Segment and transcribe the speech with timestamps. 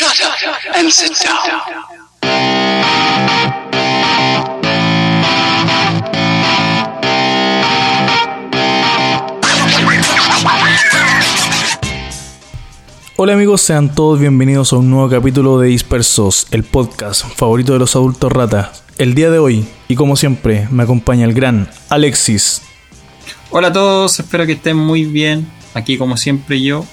[0.00, 1.60] Shut up and sit down.
[13.16, 17.80] Hola amigos, sean todos bienvenidos a un nuevo capítulo de Dispersos, el podcast favorito de
[17.80, 18.82] los adultos ratas.
[18.96, 22.62] El día de hoy, y como siempre, me acompaña el gran Alexis.
[23.50, 25.46] Hola a todos, espero que estén muy bien.
[25.74, 26.86] Aquí como siempre yo.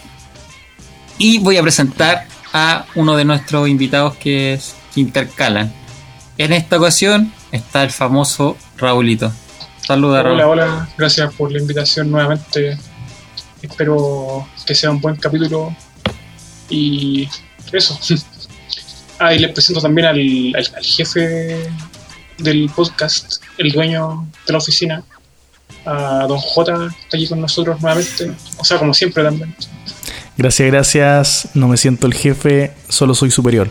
[1.18, 2.28] Y voy a presentar
[2.58, 5.72] a uno de nuestros invitados que es que intercalan.
[6.38, 9.32] En esta ocasión está el famoso Raulito.
[9.86, 10.36] Saluda Raúl.
[10.42, 12.78] Hola, hola, gracias por la invitación nuevamente.
[13.62, 15.76] Espero que sea un buen capítulo.
[16.70, 17.28] Y
[17.72, 17.98] eso.
[19.20, 20.20] Ah, y les presento también al,
[20.56, 21.58] al- al jefe
[22.38, 25.04] del podcast, el dueño de la oficina,
[25.88, 28.32] a don J, está aquí con nosotros nuevamente.
[28.60, 29.56] O sea, como siempre también.
[30.38, 31.50] Gracias, gracias.
[31.54, 33.70] No me siento el jefe, solo soy superior.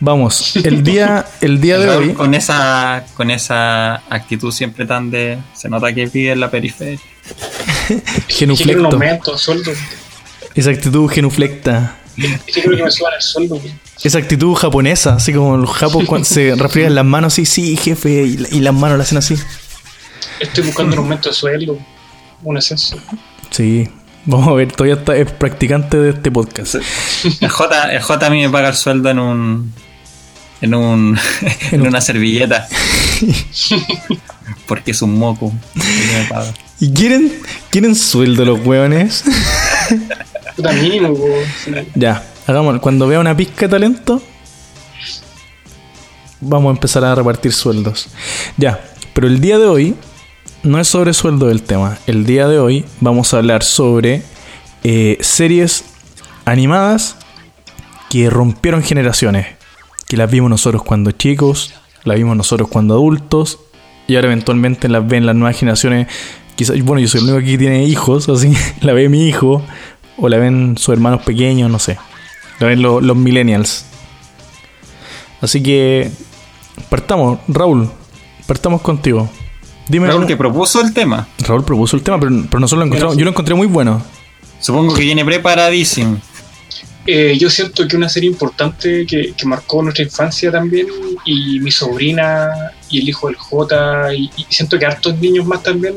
[0.00, 2.12] Vamos, el día, el día de hoy.
[2.12, 6.98] con esa con esa actitud siempre tan de se nota que vive en la periferia.
[7.86, 8.00] Que
[8.34, 8.86] quiero un Genuflecto.
[8.86, 9.70] aumento sueldo.
[10.54, 11.96] Esa actitud genuflecta.
[12.16, 13.60] Que quiero que me suban el sueldo.
[14.02, 18.22] Esa actitud japonesa, así como los japos cuando se refriegan las manos así, sí, jefe,
[18.24, 19.36] y, la- y las manos las hacen así.
[20.40, 21.78] Estoy buscando un aumento de sueldo.
[22.42, 22.96] Un ascenso.
[23.50, 23.86] Sí,
[24.26, 26.76] vamos a ver, todavía está, es practicante de este podcast.
[27.40, 29.72] El J, el J a mí me paga el sueldo en un
[30.60, 31.18] en un
[31.72, 32.66] en una servilleta.
[34.66, 35.52] Porque es un moco.
[35.74, 36.52] Y me paga.
[36.80, 37.32] ¿Y quieren,
[37.70, 39.24] quieren sueldo los hueones?
[40.56, 41.00] Sí.
[41.96, 44.22] ya, hagamos, cuando vea una pizca de talento,
[46.40, 48.06] vamos a empezar a repartir sueldos.
[48.56, 48.80] Ya,
[49.14, 49.96] pero el día de hoy
[50.64, 51.98] no es sobre sueldo el tema.
[52.06, 54.22] El día de hoy vamos a hablar sobre
[54.82, 55.84] eh, series
[56.44, 57.16] animadas
[58.10, 59.46] que rompieron generaciones.
[60.08, 63.58] Que las vimos nosotros cuando chicos, las vimos nosotros cuando adultos,
[64.06, 66.08] y ahora eventualmente las ven las nuevas generaciones.
[66.56, 69.62] Quizás, bueno, yo soy el único aquí que tiene hijos, así la ve mi hijo,
[70.16, 71.98] o la ven sus hermanos pequeños, no sé.
[72.60, 73.86] La ven lo- los millennials.
[75.40, 76.10] Así que
[76.88, 77.90] partamos, Raúl,
[78.46, 79.28] partamos contigo.
[79.88, 81.28] Dime, Raúl Raúl, que propuso el tema.
[81.38, 84.02] Raúl propuso el tema, pero, pero nosotros lo encontramos, yo lo encontré muy bueno.
[84.60, 86.18] Supongo que viene preparadísimo.
[87.06, 90.86] Eh, yo siento que una serie importante que, que marcó nuestra infancia también,
[91.26, 92.48] y mi sobrina,
[92.88, 95.94] y el hijo del J, y, y siento que hartos niños más también,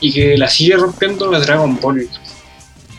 [0.00, 2.06] y que la sigue rompiendo es Dragon Ball.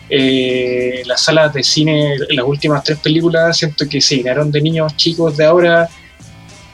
[0.09, 4.97] Eh, las salas de cine, las últimas tres películas, siento que se llenaron de niños
[4.97, 5.87] chicos de ahora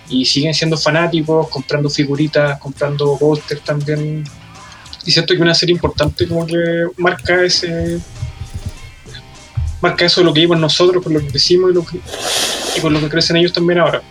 [0.09, 4.23] y siguen siendo fanáticos, comprando figuritas, comprando pósters también.
[5.05, 7.99] Y siento que una serie importante como que marca ese,
[9.81, 11.99] marca eso de lo que vimos nosotros, con lo que crecimos y, lo que,
[12.75, 14.01] y con lo que crecen ellos también ahora.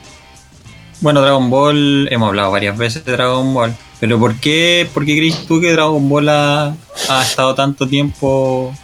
[1.01, 3.75] Bueno, Dragon Ball, hemos hablado varias veces de Dragon Ball.
[4.01, 6.77] Pero ¿por qué, por qué crees tú que Dragon Ball ha,
[7.09, 8.75] ha estado tanto tiempo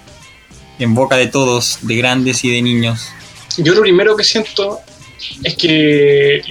[0.78, 3.08] en boca de todos, de grandes y de niños?
[3.58, 4.80] Yo lo primero que siento
[5.42, 6.42] es que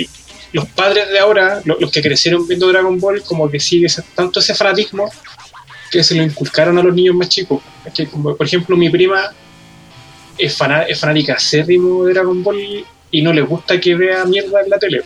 [0.54, 4.04] los padres de ahora, lo- los que crecieron viendo Dragon Ball, como que sigue ese-
[4.16, 5.10] tanto ese fanatismo
[5.90, 7.62] que se lo inculcaron a los niños más chicos.
[7.86, 9.32] Es que, como, por ejemplo, mi prima
[10.38, 14.62] es, fana- es fanática acérrimo de Dragon Ball y no le gusta que vea mierda
[14.62, 15.04] en la tele.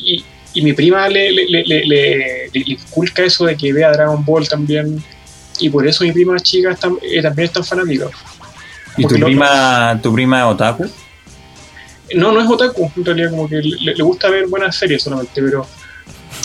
[0.00, 0.24] Y,
[0.54, 4.24] y mi prima le, le, le, le- le- le inculca eso de que vea Dragon
[4.24, 5.02] Ball también.
[5.60, 8.06] Y por eso mi prima chica es tan- eh, también es tan fanática.
[8.96, 10.88] ¿Y tu prima, tu prima es otaku?
[12.14, 15.32] No, no es otaku, en realidad como que le, le gusta ver buenas series solamente,
[15.42, 15.66] pero...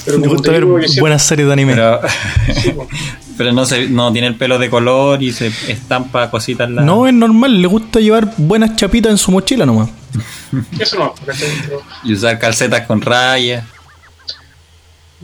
[0.05, 1.73] pero como gusta ver digo, yo siempre- buenas series de anime.
[1.75, 2.01] Pero,
[2.61, 2.87] sí, po.
[3.37, 6.83] pero no, se, no tiene el pelo de color y se estampa cositas la...
[6.83, 9.89] No es normal, le gusta llevar buenas chapitas en su mochila nomás.
[10.77, 13.63] Eso no, pero, Y usar calcetas con rayas.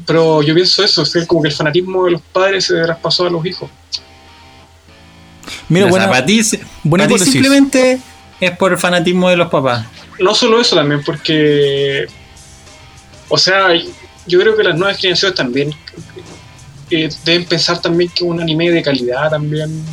[0.05, 3.27] pero yo pienso eso, es que como que el fanatismo de los padres se traspasó
[3.27, 3.69] a los hijos.
[5.67, 6.09] Mira, buena,
[6.83, 7.99] buena simplemente
[8.39, 9.85] es por el fanatismo de los papás.
[10.19, 12.07] No solo eso también, porque...
[13.27, 13.69] O sea,
[14.25, 15.73] yo creo que las nuevas generaciones también
[16.89, 19.83] eh, deben pensar también que un anime de calidad también...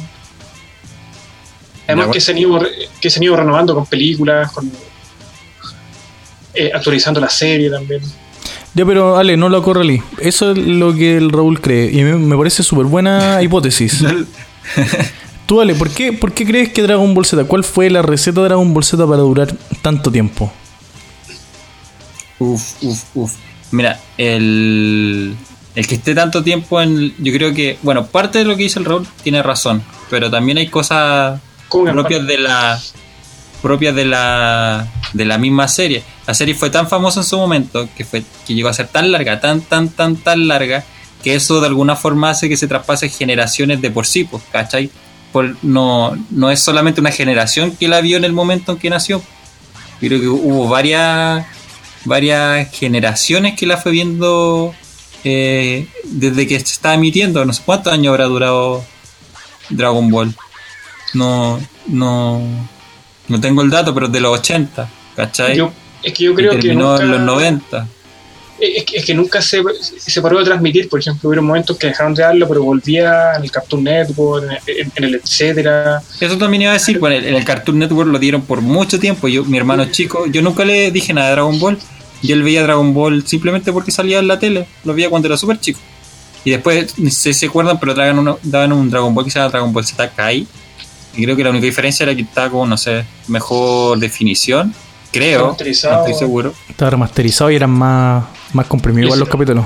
[1.87, 2.61] Además que se, han ido,
[3.01, 4.71] que se han ido renovando con películas, con...
[6.53, 8.03] eh, actualizando la serie también.
[8.75, 10.03] Ya, pero Ale, no lo acorralí.
[10.19, 11.91] Eso es lo que el Raúl cree.
[11.93, 14.03] Y me, me parece súper buena hipótesis.
[15.47, 17.45] Tú, Ale, ¿por qué, ¿por qué crees que Dragon Ball Z?
[17.45, 20.53] ¿Cuál fue la receta de Dragon Ball Z para durar tanto tiempo?
[22.39, 23.33] Uf, uf, uf.
[23.71, 25.37] Mira, el,
[25.75, 27.15] el que esté tanto tiempo en.
[27.19, 27.79] Yo creo que.
[27.83, 29.83] Bueno, parte de lo que dice el Raúl tiene razón.
[30.11, 32.81] Pero también hay cosas ¿Cómo que propias de la.
[33.63, 36.03] propias de la, de la misma serie.
[36.27, 39.13] La serie fue tan famosa en su momento que, fue, que llegó a ser tan
[39.13, 40.85] larga, tan, tan, tan, tan larga,
[41.23, 44.91] que eso de alguna forma hace que se traspase generaciones de por sí, pues, ¿cachai?
[45.63, 49.23] No, no es solamente una generación que la vio en el momento en que nació.
[50.01, 51.47] Creo que hubo varias,
[52.05, 54.75] varias generaciones que la fue viendo
[55.25, 57.45] eh, desde que se estaba emitiendo.
[57.45, 58.85] No sé cuántos años habrá durado
[59.71, 60.35] Dragon Ball.
[61.15, 62.43] No, no,
[63.29, 65.57] no tengo el dato, pero de los 80, ¿cachai?
[65.57, 65.73] Yo-
[66.03, 67.89] es que yo Y creo que terminó nunca, en los 90.
[68.59, 69.63] Es que, es que nunca se,
[69.99, 73.43] se paró de transmitir, por ejemplo, hubo momentos que dejaron de darlo, pero volvía en
[73.45, 76.03] el Cartoon Network, en, en- en el etcétera.
[76.21, 79.29] Eso también iba a decir, bueno, en el Cartoon Network lo dieron por mucho tiempo.
[79.29, 81.79] Yo, mi hermano chico, yo nunca le dije nada de Dragon Ball.
[82.23, 84.67] Y él veía Dragon Ball simplemente porque salía en la tele.
[84.85, 85.79] Lo veía cuando era súper chico.
[86.45, 89.31] Y después, no sé si se acuerdan, pero daban, uno, daban un Dragon Ball que
[89.31, 90.47] se llama Dragon Ball Z Kai.
[91.15, 94.75] Y creo que la única diferencia era que estaba con, no sé, mejor definición.
[95.17, 96.07] Creo, no Remasterizado.
[96.07, 96.55] estoy seguro.
[96.69, 99.65] Estaba remasterizado y eran más, más comprimidos igual los capítulos.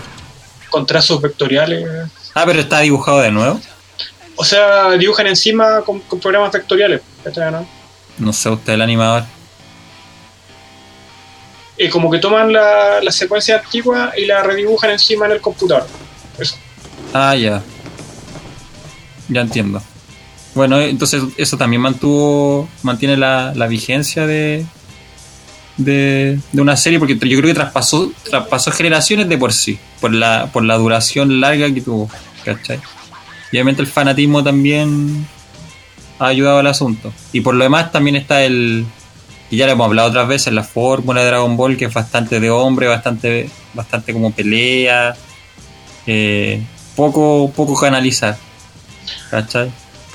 [0.68, 1.86] con trazos vectoriales.
[2.34, 3.60] Ah, pero está dibujado de nuevo.
[4.36, 7.02] O sea, dibujan encima con, con programas vectoriales.
[8.18, 9.24] No sé, usted el animador.
[11.76, 15.86] Eh, como que toman la, la secuencia antigua y la redibujan encima en el computador.
[16.38, 16.56] Eso.
[17.14, 17.62] Ah, ya.
[19.28, 19.82] Ya entiendo.
[20.54, 24.66] Bueno, entonces eso también mantuvo, mantiene la, la vigencia de,
[25.84, 30.50] de, una serie, porque yo creo que traspasó, traspasó generaciones de por sí, por la,
[30.52, 32.08] por la duración larga que tuvo,
[32.44, 32.78] ¿cachai?
[33.52, 35.26] Y obviamente el fanatismo también
[36.18, 37.12] ha ayudado al asunto.
[37.32, 38.84] Y por lo demás también está el,
[39.50, 42.38] y ya lo hemos hablado otras veces, la fórmula de Dragon Ball, que es bastante
[42.38, 45.16] de hombre, bastante, bastante como pelea,
[46.06, 46.62] eh,
[46.94, 48.36] poco, poco canalizar.
[49.30, 49.70] ¿Cachai?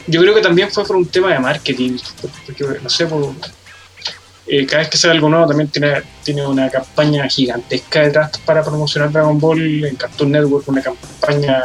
[0.08, 1.98] Yo creo que también fue por un tema de marketing.
[2.46, 3.34] Porque, no sé, por-
[4.48, 5.94] eh, cada vez que sale algo nuevo también tiene,
[6.24, 11.62] tiene una campaña gigantesca detrás para promocionar Dragon Ball en Cartoon Network, una campaña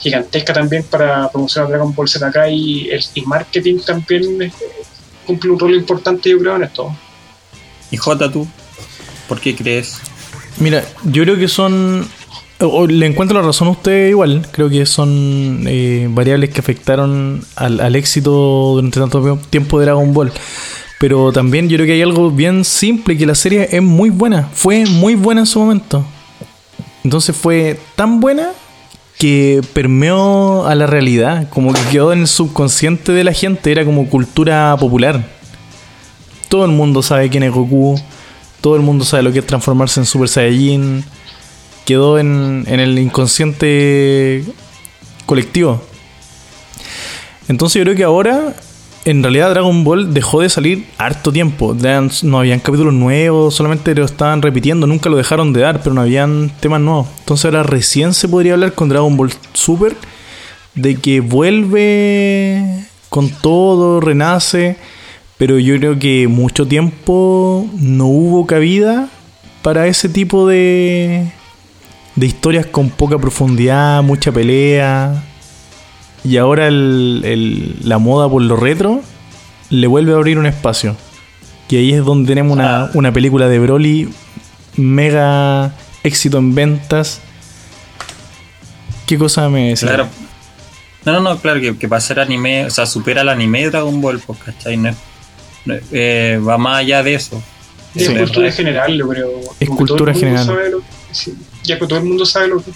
[0.00, 4.52] gigantesca también para promocionar Dragon Ball ZK y el y marketing también eh,
[5.26, 6.94] cumple un rol importante yo creo en esto.
[7.90, 8.46] Y J, tú,
[9.28, 9.98] ¿por qué crees?
[10.58, 12.06] Mira, yo creo que son.
[12.60, 14.46] o- o le encuentro la razón a usted igual.
[14.52, 18.30] Creo que son eh, variables que afectaron al, al éxito
[18.74, 20.32] durante tanto tiempo de Dragon Ball.
[20.98, 24.48] Pero también yo creo que hay algo bien simple: que la serie es muy buena.
[24.54, 26.04] Fue muy buena en su momento.
[27.02, 28.52] Entonces fue tan buena
[29.18, 31.48] que permeó a la realidad.
[31.50, 33.70] Como que quedó en el subconsciente de la gente.
[33.70, 35.24] Era como cultura popular.
[36.48, 38.00] Todo el mundo sabe quién es Goku.
[38.60, 41.04] Todo el mundo sabe lo que es transformarse en Super Saiyajin.
[41.84, 44.42] Quedó en, en el inconsciente
[45.26, 45.82] colectivo.
[47.46, 48.54] Entonces yo creo que ahora,
[49.04, 51.76] en realidad Dragon Ball dejó de salir harto tiempo.
[52.22, 56.00] No habían capítulos nuevos, solamente lo estaban repitiendo, nunca lo dejaron de dar, pero no
[56.00, 57.08] habían temas nuevos.
[57.18, 59.94] Entonces ahora recién se podría hablar con Dragon Ball Super
[60.74, 64.76] de que vuelve con todo, renace.
[65.36, 69.08] Pero yo creo que mucho tiempo no hubo cabida
[69.62, 71.26] para ese tipo de,
[72.14, 75.24] de historias con poca profundidad, mucha pelea.
[76.24, 79.02] Y ahora el- el- la moda por lo retro
[79.70, 80.96] le vuelve a abrir un espacio.
[81.68, 84.08] Y ahí es donde tenemos una, una película de Broly
[84.76, 87.20] mega éxito en ventas.
[89.06, 89.88] ¿Qué cosa me decía?
[89.88, 90.08] Claro.
[91.04, 93.70] No, no, no, claro, que, que para ser anime, o sea, supera el anime de
[93.70, 94.76] Dragon Ball, pues, ¿cachai?
[94.76, 94.94] No
[95.66, 97.42] no eh, va más allá de eso.
[97.94, 98.56] Es Sí, cultura ¿verdad?
[98.56, 99.30] general, yo creo.
[99.60, 100.48] Es Como que cultura general.
[101.12, 102.70] sí, ya que todo el mundo sabe lo que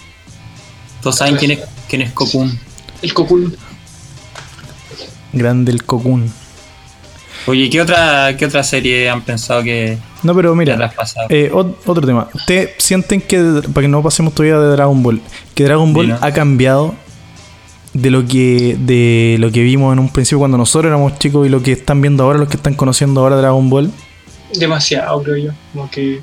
[1.01, 2.59] Todos saben quién es, quién es Cocoon.
[3.01, 3.55] El Cocoon.
[5.33, 6.31] Grande el Cocoon.
[7.47, 10.91] Oye, ¿qué otra, ¿qué otra serie han pensado que No, pero mira?
[11.29, 12.27] Eh, ot- otro tema.
[12.33, 15.21] ¿Ustedes sienten que, para que no pasemos todavía de Dragon Ball,
[15.55, 16.17] que Dragon Ball Dino.
[16.21, 16.95] ha cambiado
[17.93, 21.49] de lo que de lo que vimos en un principio cuando nosotros éramos chicos y
[21.49, 23.91] lo que están viendo ahora, los que están conociendo ahora Dragon Ball?
[24.55, 25.51] demasiado, creo yo.
[25.73, 26.21] Como que.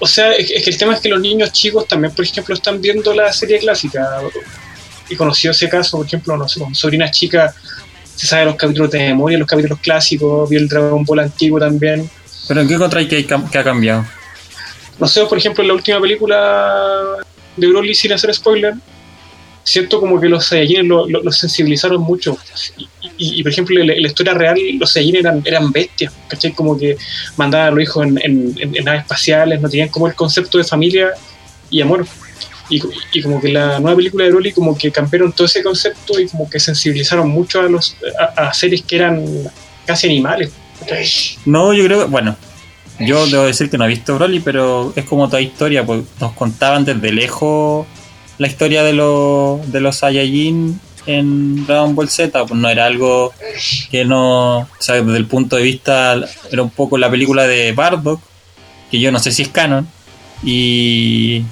[0.00, 2.54] O sea, es, es que el tema es que los niños chicos también, por ejemplo,
[2.54, 4.06] están viendo la serie clásica.
[5.10, 7.54] He conocido ese caso, por ejemplo, no sé, con sobrinas chicas,
[8.14, 12.08] se sabe los capítulos de memoria, los capítulos clásicos, vio el Dragon Ball antiguo también.
[12.48, 14.04] ¿Pero en qué encontráis que, que ha cambiado?
[14.98, 17.16] No sé, por ejemplo, en la última película
[17.56, 18.74] de Broly, sin hacer spoiler,
[19.62, 22.36] siento como que los Saiyajines lo, lo- los sensibilizaron mucho.
[22.76, 22.82] Y,
[23.18, 26.52] y- y, por ejemplo, en la, historia real, los Saiyajines eran, eran bestias, ¿cachai?
[26.52, 26.96] Como que
[27.36, 30.58] mandaban a los hijos en, en- en- en naves espaciales, no tenían como el concepto
[30.58, 31.10] de familia
[31.70, 32.06] y amor.
[32.70, 32.80] Y,
[33.22, 36.48] como que la nueva película de Broly como que cambiaron todo ese concepto y como
[36.50, 37.96] que sensibilizaron mucho a los
[38.36, 39.24] a, a seres que eran
[39.86, 40.52] casi animales.
[41.44, 42.36] No, yo creo que, bueno,
[43.00, 46.32] yo debo decir que no he visto Broly, pero es como toda historia, pues nos
[46.32, 47.86] contaban desde lejos
[48.38, 53.32] la historia de los, de los Saiyajin en Dragon Ball Z, pues no era algo
[53.90, 56.20] que no, o sea, desde el punto de vista,
[56.50, 58.20] era un poco la película de Bardock,
[58.90, 59.88] que yo no sé si es canon,
[60.42, 61.42] y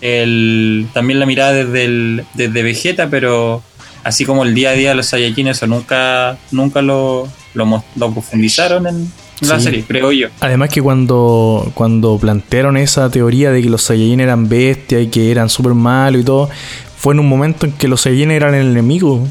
[0.00, 3.62] el, también la mirada desde, el, desde Vegeta, pero
[4.04, 8.86] así como el día a día de los Saiyajin, eso nunca, nunca lo, lo, profundizaron
[8.86, 9.64] en la Sí.
[9.64, 10.28] serie, creo yo.
[10.40, 15.30] Además que cuando, cuando plantearon esa teoría de que los Saiyajin eran bestias y que
[15.30, 16.50] eran súper malos y todo,
[16.98, 19.26] fue en un momento en que los Saiyajin eran el enemigo.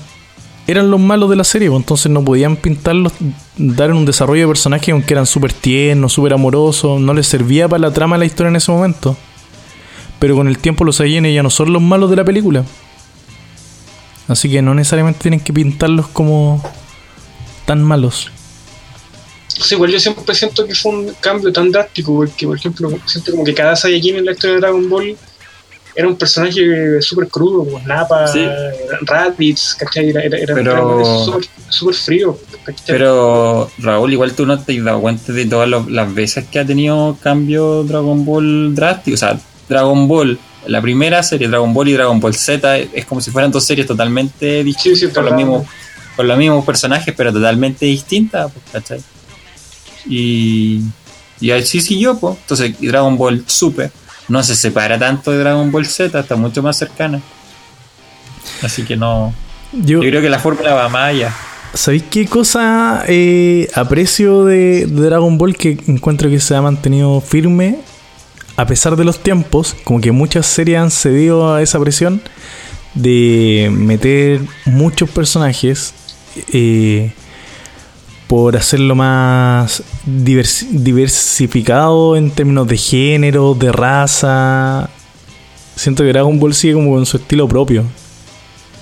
[0.66, 3.12] Eran los malos de la serie, pues, entonces no podían pintarlos,
[3.58, 7.82] dar un desarrollo de personajes aunque eran súper tiernos, súper amorosos, no les servía para
[7.82, 9.18] la trama de la historia en ese momento.
[10.20, 12.64] Pero con el tiempo los Saiyajin ya no son los malos de la película.
[14.28, 16.62] Así que no necesariamente tienen que pintarlos como
[17.66, 18.30] tan malos.
[19.48, 23.32] Sí, igual yo siempre siento que fue un cambio tan drástico, porque por ejemplo, siento
[23.32, 25.18] como que cada Saiyajin en la historia de Dragon Ball
[25.96, 28.46] era un personaje súper crudo, como Nappa, Sí.
[29.02, 30.10] Raditz, ¿cachai?
[30.10, 31.04] Era, era, era- Pero-
[31.70, 32.86] súper- frío, ¿cachai?
[32.88, 36.66] Pero Raúl, igual tú no te has dado cuenta de todas las veces que ha
[36.66, 39.16] tenido cambio Dragon Ball drástico.
[39.16, 43.22] O sea, Dragon Ball, la primera serie, Dragon Ball y Dragon Ball Z, es como
[43.22, 45.68] si fueran dos series totalmente distintas, Sí, sí, con, los mismos,
[46.16, 49.02] con los mismos personajes, pero totalmente distintas, pues, ¿cachai?
[50.08, 50.82] Y,
[51.40, 52.36] y así siguió, pues.
[52.42, 53.92] Entonces, Dragon Ball Super
[54.28, 57.22] no se separa tanto de Dragon Ball Z, está mucho más cercana.
[58.64, 59.34] Así que no.
[59.72, 61.36] Yo, Yo creo que la fórmula va más allá.
[61.76, 67.22] ¿Sabéis qué cosa eh, aprecio de, de Dragon Ball que encuentro que se ha mantenido
[67.22, 67.80] firme
[68.60, 69.75] a pesar de los tiempos?
[69.84, 72.22] Como que muchas series han cedido a esa presión
[72.94, 75.94] de meter muchos personajes
[76.51, 77.13] eh,
[78.28, 84.89] por hacerlo más divers- diversificado en términos de género, de raza.
[85.75, 87.84] Siento que Dragon Ball sigue como con su estilo propio.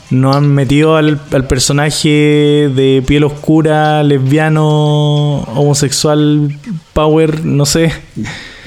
[0.09, 6.57] No han metido al personaje de piel oscura, lesbiano, homosexual,
[6.93, 7.91] power, no sé.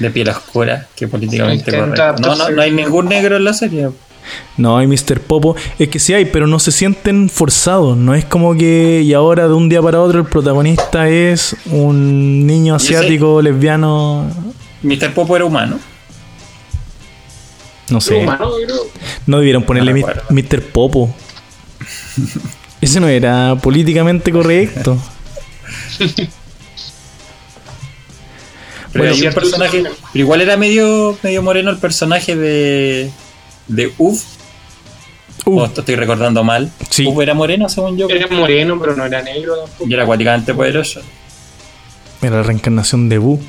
[0.01, 2.21] De piel oscura, que políticamente correcto.
[2.21, 3.89] No, no, no hay ningún negro en la serie.
[4.57, 5.19] No hay Mr.
[5.21, 5.55] Popo.
[5.79, 7.97] Es que sí hay, pero no se sienten forzados.
[7.97, 12.45] No es como que y ahora de un día para otro el protagonista es un
[12.45, 14.29] niño asiático, lesbiano.
[14.83, 15.13] Mr.
[15.13, 15.79] Popo era humano.
[17.89, 18.15] No sé.
[18.15, 18.51] Humano.
[19.25, 20.07] No debieron ponerle No.
[20.29, 20.61] Mr.
[20.61, 21.13] Popo.
[22.79, 24.97] Ese no era políticamente correcto.
[28.91, 29.83] Pero Bueno, un personaje.
[29.83, 33.09] Pero igual era medio, medio moreno el personaje de.
[33.67, 34.23] de Uf.
[35.45, 36.71] Uh, O esto estoy recordando mal.
[36.89, 37.05] Sí.
[37.07, 38.07] Uf era moreno, según yo.
[38.09, 39.89] Era moreno, pero no era negro tampoco.
[39.89, 41.01] Y era acuáticamente poderoso.
[42.21, 43.39] era la reencarnación de Boo.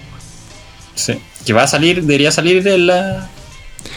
[0.94, 1.18] Sí.
[1.44, 3.28] Que va a salir, debería salir en la.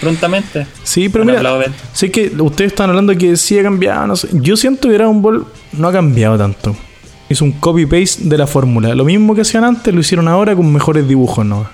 [0.01, 0.65] prontamente.
[0.83, 4.07] Sí, pero Han mira, de sé que ustedes están hablando de que sí ha cambiado,
[4.07, 4.29] no sé.
[4.33, 6.75] Yo siento que Dragon Ball no ha cambiado tanto.
[7.29, 8.94] Es un copy-paste de la fórmula.
[8.96, 11.67] Lo mismo que hacían antes lo hicieron ahora con mejores dibujos, ¿no?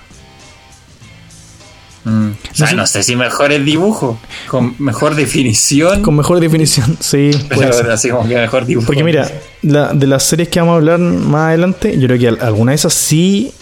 [2.04, 2.30] Mm.
[2.30, 4.16] O sea, sé- no sé si mejores dibujos.
[4.48, 6.02] Con mejor definición.
[6.02, 7.30] Con mejor definición, sí.
[7.48, 8.86] pero así como que mejor dibujo.
[8.86, 9.30] Porque mira,
[9.62, 12.72] la- de las series que vamos a hablar más adelante, yo creo que al- algunas
[12.72, 13.52] de esas sí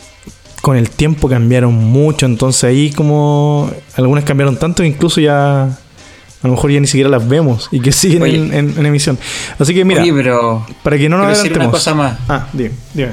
[0.63, 2.25] con el tiempo cambiaron mucho.
[2.25, 5.79] Entonces ahí como algunas cambiaron tanto que incluso ya
[6.43, 8.37] a lo mejor ya ni siquiera las vemos y que siguen Oye.
[8.37, 9.19] en, en- en emisión.
[9.59, 10.67] Así que mira, Oye, pero.
[10.83, 11.73] para que no nos decir una adelantemos.
[11.73, 12.19] cosa más.
[12.29, 13.13] Ah, dime, dime.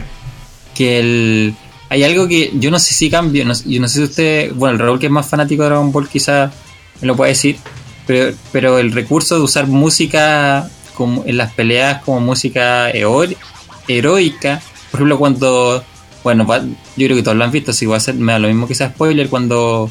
[0.75, 1.55] que el
[1.89, 4.73] hay algo que yo no sé si cambia, no, yo no sé si usted, bueno,
[4.75, 6.51] el Raúl que es más fanático de Dragon Ball quizá
[6.99, 7.57] me lo puede decir,
[8.05, 12.89] pero, pero el recurso de usar música como en las peleas como música
[13.87, 15.83] heroica, por ejemplo cuando,
[16.23, 18.39] bueno, va- yo creo que todos lo han visto, si va a ser, me da
[18.39, 19.89] lo mismo que sea spoiler, cuando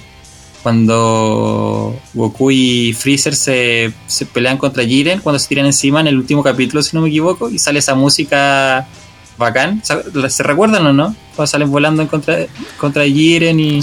[0.67, 6.17] cuando Goku y Freezer se, se pelean contra Jiren, cuando se tiran encima en el
[6.17, 8.85] último capítulo, si no me equivoco, y sale esa música
[9.39, 9.81] bacán.
[9.85, 11.15] ¿Se recuerdan o no?
[11.37, 12.39] Cuando salen volando en contra,
[12.79, 13.81] contra Jiren y...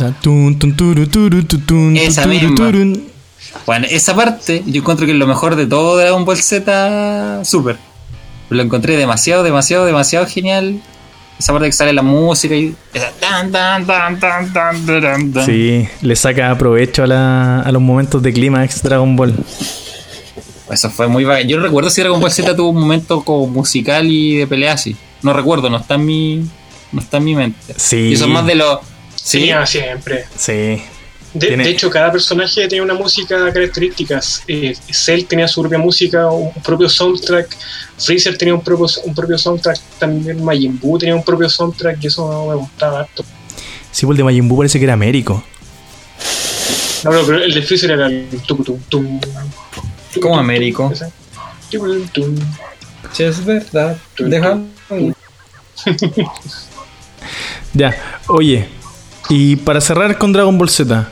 [1.96, 2.50] Esa misma.
[3.66, 7.78] Bueno, esa parte yo encuentro que es lo mejor de todo Dragon Ball Z Super.
[8.50, 10.82] Lo encontré demasiado, demasiado, demasiado genial.
[11.40, 12.74] Esa parte que sale la música y...
[12.94, 15.46] esa tan, tan, tan, tan, tan, tan, tan.
[15.46, 19.34] Sí, le saca provecho a, la- a los momentos de clímax Dragon Ball.
[20.72, 21.48] Eso fue muy bacán.
[21.48, 24.74] Yo no recuerdo si Dragon Ball Z tuvo un momento como musical y de pelea
[24.74, 24.96] así.
[25.22, 26.46] No recuerdo, no está en mi,
[26.92, 27.74] no está en mi mente.
[27.78, 27.98] Sí.
[28.10, 28.80] Y es más de los...
[29.16, 30.26] Sí, Sí, siempre.
[30.38, 30.82] Sí.
[31.34, 34.44] De, Tiene- de hecho, cada personaje tenía una música características.
[34.48, 37.58] Eh, Cell tenía su propia música, un propio soundtrack.
[37.98, 39.80] Freezer tenía un propio, un propio soundtrack.
[40.00, 43.24] También Majin Buu tenía un propio soundtrack y eso me gustaba harto.
[43.92, 45.44] Sí, pues el de Majin Buu parece que era Américo.
[47.04, 49.20] No, no, pero el de Freezer era el tum tum tum.
[50.22, 50.94] Como Américo.
[53.12, 53.98] Sí, es verdad.
[54.20, 54.66] Déjalo.
[57.74, 57.96] Ya,
[58.28, 58.68] oye,
[59.30, 61.10] y para cerrar con Dragon Ball Z,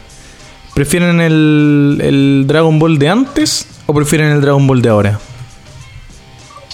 [0.74, 5.20] ¿prefieren el, el Dragon Ball de antes o prefieren el Dragon Ball de ahora?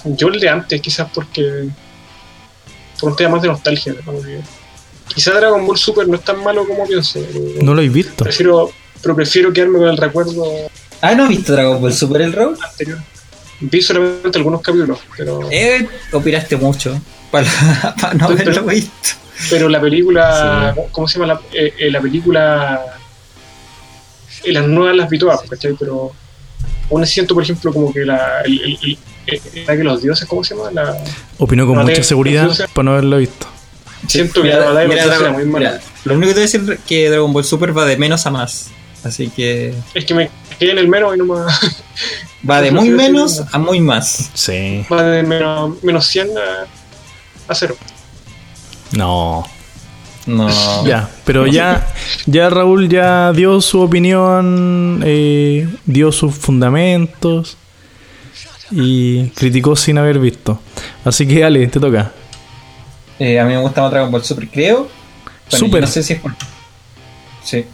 [0.05, 1.67] Yo el de antes, quizás porque.
[2.99, 3.93] Por un tema más de nostalgia.
[3.93, 4.39] que-
[5.13, 7.19] Quizás Dragon Ball Super no es tan malo como pienso.
[7.61, 8.23] No lo he visto.
[8.23, 8.69] Prefiero,
[9.01, 10.43] pero prefiero quedarme con el recuerdo
[11.01, 12.57] Ah, ¿no has visto Dragon Ball Super el Road?
[12.61, 12.99] anterior.
[13.59, 16.99] Vi solamente algunos capítulos, pero, Eh, opinaste mucho.
[17.31, 17.47] Para,
[18.01, 19.09] para no Pero- haberlo visto.
[19.49, 21.33] pero la película, ¿cómo se llama?
[21.33, 22.96] La, eh, eh, la película,
[24.43, 25.73] eh, las nuevas las vi todas, ¿cachai?
[25.79, 26.11] Pero
[26.91, 30.43] aún siento, por ejemplo, como que la, el, el- el- la que los dioses, ¿cómo
[30.43, 30.71] se llama?
[30.71, 30.97] La,
[31.37, 33.45] Opinó con mucha seguridad para no haberlo visto.
[34.07, 35.81] siento que la batalla de los dioses era muy mala.
[36.05, 38.25] lo único que te voy a decir es que Dragon Ball Super va de menos
[38.25, 38.69] a más.
[39.03, 41.75] Así que Es que me quedé en el menos y no más.
[42.49, 44.31] va de muy menos a muy más.
[44.33, 44.85] Sí.
[44.91, 47.75] Va de menos, menos 100 a, a cero.
[48.91, 49.45] No.
[50.27, 50.85] No.
[50.85, 51.87] Ya, pero ya,
[52.25, 57.57] ya Raúl ya dio su opinión, eh, dio sus fundamentos
[58.69, 60.59] y criticó sin haber visto.
[61.05, 62.11] Así que Ale, te toca.
[63.19, 64.89] Eh, a mí me gusta más Dragon Ball Super, creo.
[65.49, 65.81] Bueno, Super.
[65.81, 66.35] No sé si es por.
[67.43, 67.65] Sí.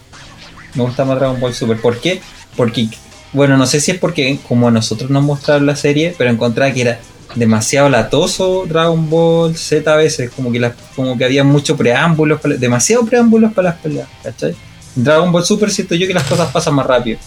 [0.76, 1.82] Me gusta más Dragon Ball Super.
[1.82, 2.22] ¿Por qué?
[2.56, 2.88] Porque,
[3.34, 6.72] bueno, no sé si es porque como a nosotros nos mostraron la serie, pero encontraba
[6.72, 7.00] que era
[7.36, 12.40] demasiado latoso Dragon Ball Z a veces, como que, las- como que había muchos preámbulos,
[12.42, 14.56] para- demasiado preámbulos para las peleas, ¿cachai?
[14.96, 17.18] Dragon Ball Super siento yo que las cosas pasan más rápido.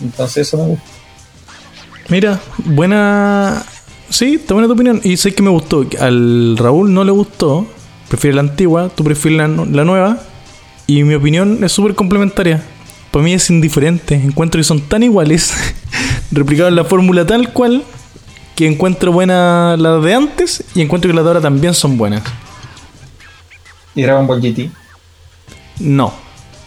[0.00, 0.84] Entonces eso me gusta.
[2.08, 3.62] Mira, buena.
[4.10, 5.00] Sí, está buena tu opinión.
[5.04, 5.86] Y sé que me gustó.
[6.00, 7.66] Al Raúl no le gustó.
[8.08, 10.18] Prefiere la antigua, tú prefieres la, nu- la nueva.
[10.86, 12.62] Y mi opinión es súper complementaria.
[13.10, 14.14] Para mí es indiferente.
[14.14, 15.52] Encuentro que son tan iguales,
[16.30, 17.82] replicados en la fórmula tal cual,
[18.58, 22.24] que encuentro buena las de antes y encuentro que las de ahora también son buenas.
[23.94, 24.68] Y Dragon Ball GT.
[25.78, 26.12] No.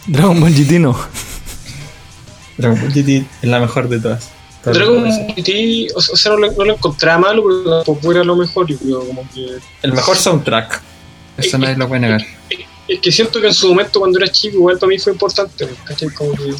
[0.06, 0.98] Dragon Ball GT no.
[2.56, 4.30] Dragon Ball GT es la mejor de todas.
[4.64, 8.10] Dragon Ball GT, o sea, o sea, no, lo, no lo encontraba malo, pero tampoco
[8.10, 8.66] era lo mejor.
[8.68, 9.58] Yo creo, como que.
[9.82, 10.80] El mejor soundtrack.
[11.36, 12.22] Eso nadie lo puede negar.
[12.88, 15.68] Es que siento que en su momento, cuando era chico, igual para mí fue importante,
[15.84, 16.08] ¿cachai?
[16.08, 16.54] Como que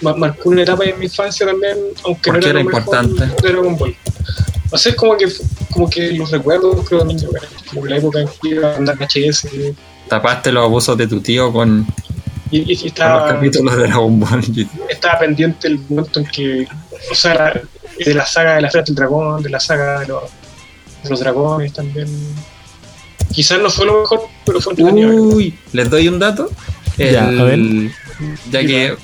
[0.00, 3.26] marcó una etapa en mi infancia también, aunque ¿Por no era, era mejor importante?
[3.42, 3.96] Dragon Ball.
[4.70, 5.26] O sea, es como que,
[5.70, 7.26] como que los recuerdos, creo, de
[7.70, 9.48] como que la época en que iba a andar HS
[10.08, 11.86] Tapaste los abusos de tu tío con,
[12.50, 14.42] y, con los estaba, capítulos de Dragon Ball
[14.88, 16.68] estaba pendiente el momento en que,
[17.10, 17.60] o sea, la-
[18.04, 20.22] de la saga de la Esfera del Dragón, de la saga de los,
[21.02, 22.06] de los dragones también.
[23.32, 25.10] Quizás no fue lo mejor, pero fue entretenido.
[25.10, 26.50] Uy, les doy un dato.
[26.96, 27.60] Ya, a ver.
[28.50, 28.96] Ya que,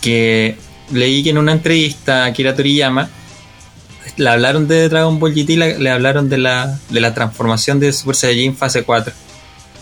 [0.00, 0.56] que
[0.92, 3.08] leí que en una entrevista a Akira Toriyama
[4.16, 7.92] le hablaron de Dragon Ball GT, la- le hablaron de la, de la transformación de
[7.92, 9.12] Super Saiyajin fase 4.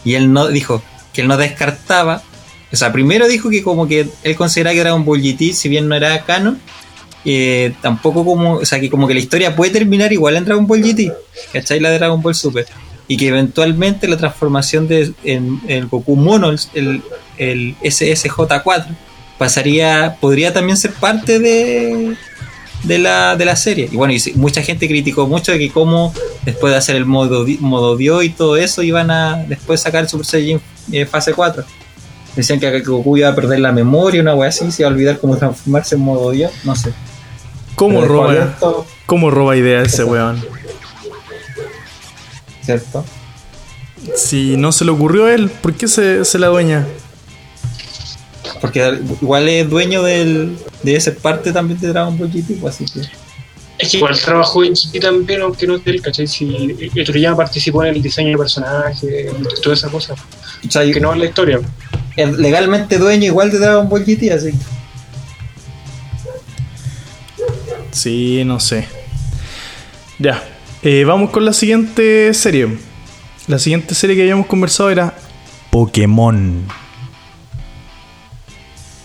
[0.04, 2.22] Y él no dijo que él no descartaba.
[2.70, 5.88] O sea, primero dijo que como que él consideraba que Dragon Ball GT, si bien
[5.88, 6.60] no era canon,
[7.24, 10.66] eh, tampoco como, o sea, que como que la historia puede terminar igual en Dragon
[10.66, 11.12] Ball GT,
[11.52, 11.80] ¿cachai?
[11.80, 12.66] La de Dragon Ball Super.
[13.08, 17.02] Y que eventualmente la transformación de en, el Goku Mono, el,
[17.38, 18.86] el SSJ4,
[19.38, 22.16] pasaría, podría también ser parte de,
[22.82, 23.88] de, la, de la serie.
[23.90, 26.12] Y bueno, y mucha gente criticó mucho de que cómo
[26.44, 30.08] después de hacer el modo, modo Dio y todo eso, iban a después sacar el
[30.08, 30.60] Super Saiyan
[30.92, 31.64] eh, fase 4.
[32.36, 35.18] Decían que Goku iba a perder la memoria, una wea así, se iba a olvidar
[35.18, 36.92] cómo transformarse en modo Dio, no sé.
[37.74, 40.44] ¿Cómo Pero roba, abierto, ¿Cómo roba idea ese weón?
[42.62, 43.04] ¿Cierto?
[44.14, 46.86] Si no se le ocurrió a él, ¿por qué se, se la dueña?
[48.60, 52.84] Porque igual es dueño del, de esa parte también de Dragon Ball GT, pues, así
[52.86, 53.06] que.
[53.78, 56.26] Es que igual trabajó en GT también, aunque no es de él, ¿cachai?
[56.26, 60.14] Si eh, Toriyama participó en el diseño del personaje, y toda esa cosa.
[60.14, 61.60] O sea, Que no es la historia.
[62.16, 64.58] es legalmente dueño igual de Dragon Ball GT, así que.
[67.92, 68.86] Sí, no sé.
[70.18, 70.42] Ya.
[70.82, 72.78] Eh, vamos con la siguiente serie.
[73.46, 75.14] La siguiente serie que habíamos conversado era
[75.70, 76.66] Pokémon.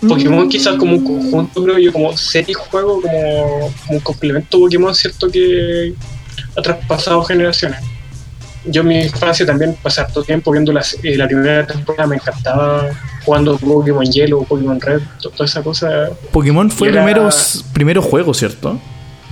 [0.08, 4.94] Pokémon quizás como un conjunto, creo yo, como serie juego, como, como un complemento Pokémon,
[4.96, 5.30] ¿cierto?
[5.30, 5.94] Que
[6.58, 7.80] ha traspasado generaciones.
[8.66, 12.16] yo en mi infancia también pasé harto tiempo viendo las- eh, la primera temporada, me
[12.16, 12.90] encantaba
[13.26, 16.10] jugando Pokémon Yellow, Pokémon Red, to- toda esa cosa.
[16.32, 17.30] Pokémon fue el Era- primero,
[17.74, 18.80] primero juego, ¿cierto?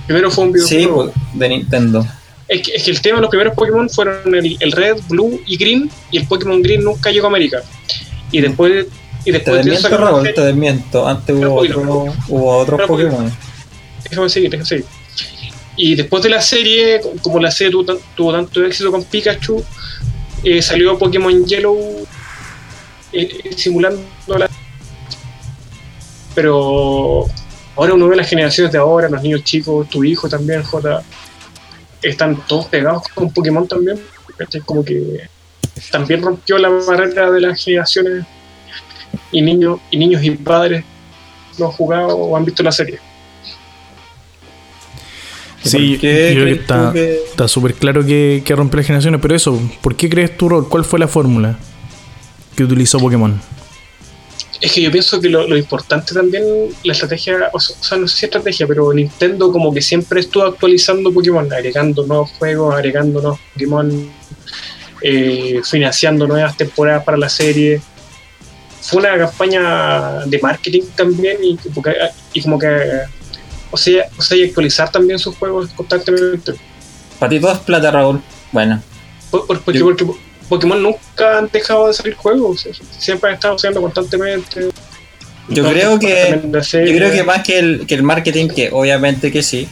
[0.06, 1.12] Primero fue un videojuego.
[1.12, 2.06] pues, de Nintendo.
[2.46, 5.40] Es, que, es que el tema de los primeros Pokémon fueron el, el Red, Blue
[5.46, 7.62] y Green, y el Pokémon Green nunca llegó a América.
[8.30, 8.86] Y después,
[9.24, 11.06] y después desmiento, Raúl, te desmiento.
[11.06, 12.88] Antes hubo, otro, hubo otros pero.
[12.88, 13.32] Pokémon.
[14.10, 14.84] déjame seguir, déjame seguir.
[15.76, 19.64] Y después de la serie, como la serie tuvo, tan- tuvo tanto éxito con Pikachu,
[20.44, 22.06] eh, salió Pokémon Yellow
[23.12, 24.02] eh, simulando
[24.38, 24.48] la.
[26.34, 27.26] Pero
[27.76, 31.02] ahora uno ve las generaciones de ahora, los niños chicos, tu hijo también, J,
[32.02, 34.00] están todos pegados con Pokémon también.
[34.64, 35.20] Como que
[35.90, 38.24] también rompió la barrera de las generaciones
[39.32, 40.84] y niños y niños y padres
[41.58, 42.98] no han jugado o han visto la serie.
[45.64, 48.86] ¿Y Sí, yo creo que está tú que- está súper claro que, que rompe las
[48.86, 50.68] generaciones, pero eso, ¿por qué crees tú, Rol?
[50.68, 51.56] ¿Cuál fue la fórmula
[52.56, 53.40] que utilizó Pokémon?
[54.60, 56.44] Es que yo pienso que lo, lo importante también,
[56.84, 60.20] la estrategia, o sea, o sea, no sé si estrategia, pero Nintendo como que siempre
[60.20, 64.10] estuvo actualizando Pokémon, agregando nuevos juegos, agregando nuevos Pokémon,
[65.02, 67.80] eh, financiando nuevas temporadas para la serie.
[68.82, 71.58] Fue una campaña de marketing también y,
[72.34, 72.68] y como que,
[73.70, 76.52] o sea, o sea, y actualizar también sus juegos constantemente.
[77.18, 78.20] Para ti todo es plata, Raúl.
[78.50, 78.82] Bueno,
[79.30, 80.04] Por- por- porque, Yo- porque
[80.48, 82.68] Pokémon nunca han dejado de salir juegos,
[82.98, 84.68] siempre han estado saliendo constantemente.
[85.48, 86.92] yo creo que la serie.
[86.92, 89.68] yo creo que más que el, que el marketing, que obviamente que sí,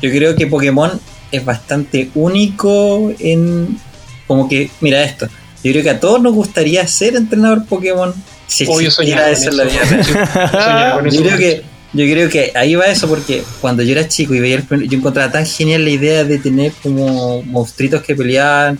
[0.00, 0.98] yo creo que Pokémon
[1.32, 3.78] es bastante único en
[4.26, 5.26] como que, mira esto,
[5.62, 8.14] yo creo que a todos nos gustaría ser entrenador Pokémon
[8.46, 11.00] si yo existiera soñaba eso en la vida.
[11.10, 11.62] Yo Yo creo que
[11.94, 14.98] yo creo que ahí va eso porque cuando yo era chico y veía el yo
[14.98, 18.78] encontraba tan genial la idea de tener como monstruitos que peleaban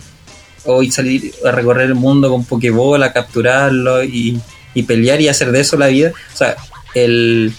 [0.65, 4.39] o y salir a recorrer el mundo con Pokéball, a capturarlo y,
[4.75, 6.11] y pelear y hacer de eso la vida.
[6.33, 6.55] O sea,
[6.93, 7.51] el,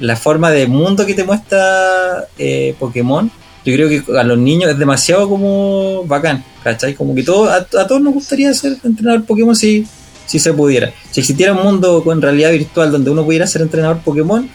[0.00, 3.30] la forma de mundo que te muestra eh, Pokémon,
[3.70, 6.94] yo creo que a los niños es demasiado como bacán, ¿cachai?
[6.94, 9.86] Como que todo, a, a todos nos gustaría ser entrenador Pokémon si,
[10.26, 10.92] si se pudiera.
[11.10, 14.48] Si existiera un mundo con realidad virtual donde uno pudiera ser entrenador Pokémon,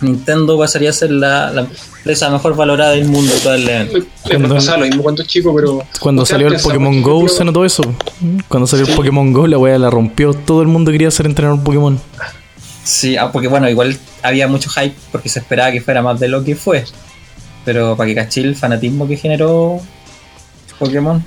[0.00, 3.94] Nintendo pasaría a ser la, la empresa mejor valorada del mundo probablemente.
[3.94, 4.06] Me, me
[4.38, 5.82] Cuando- pasaba lo mismo cuando chico, pero.
[5.98, 7.82] Cuando ¿Ustedes salió el Pokémon Go se notó eso.
[8.46, 8.94] Cuando salió el.
[8.94, 10.34] Pokémon Go la weá la rompió.
[10.34, 11.98] Todo el mundo quería ser entrenador Pokémon.
[12.84, 16.28] Sí, ah, porque bueno, igual había mucho hype porque se esperaba que fuera más de
[16.28, 16.84] lo que fue.
[17.64, 19.80] Pero para que cachí el fanatismo que generó
[20.78, 21.22] Pokémon.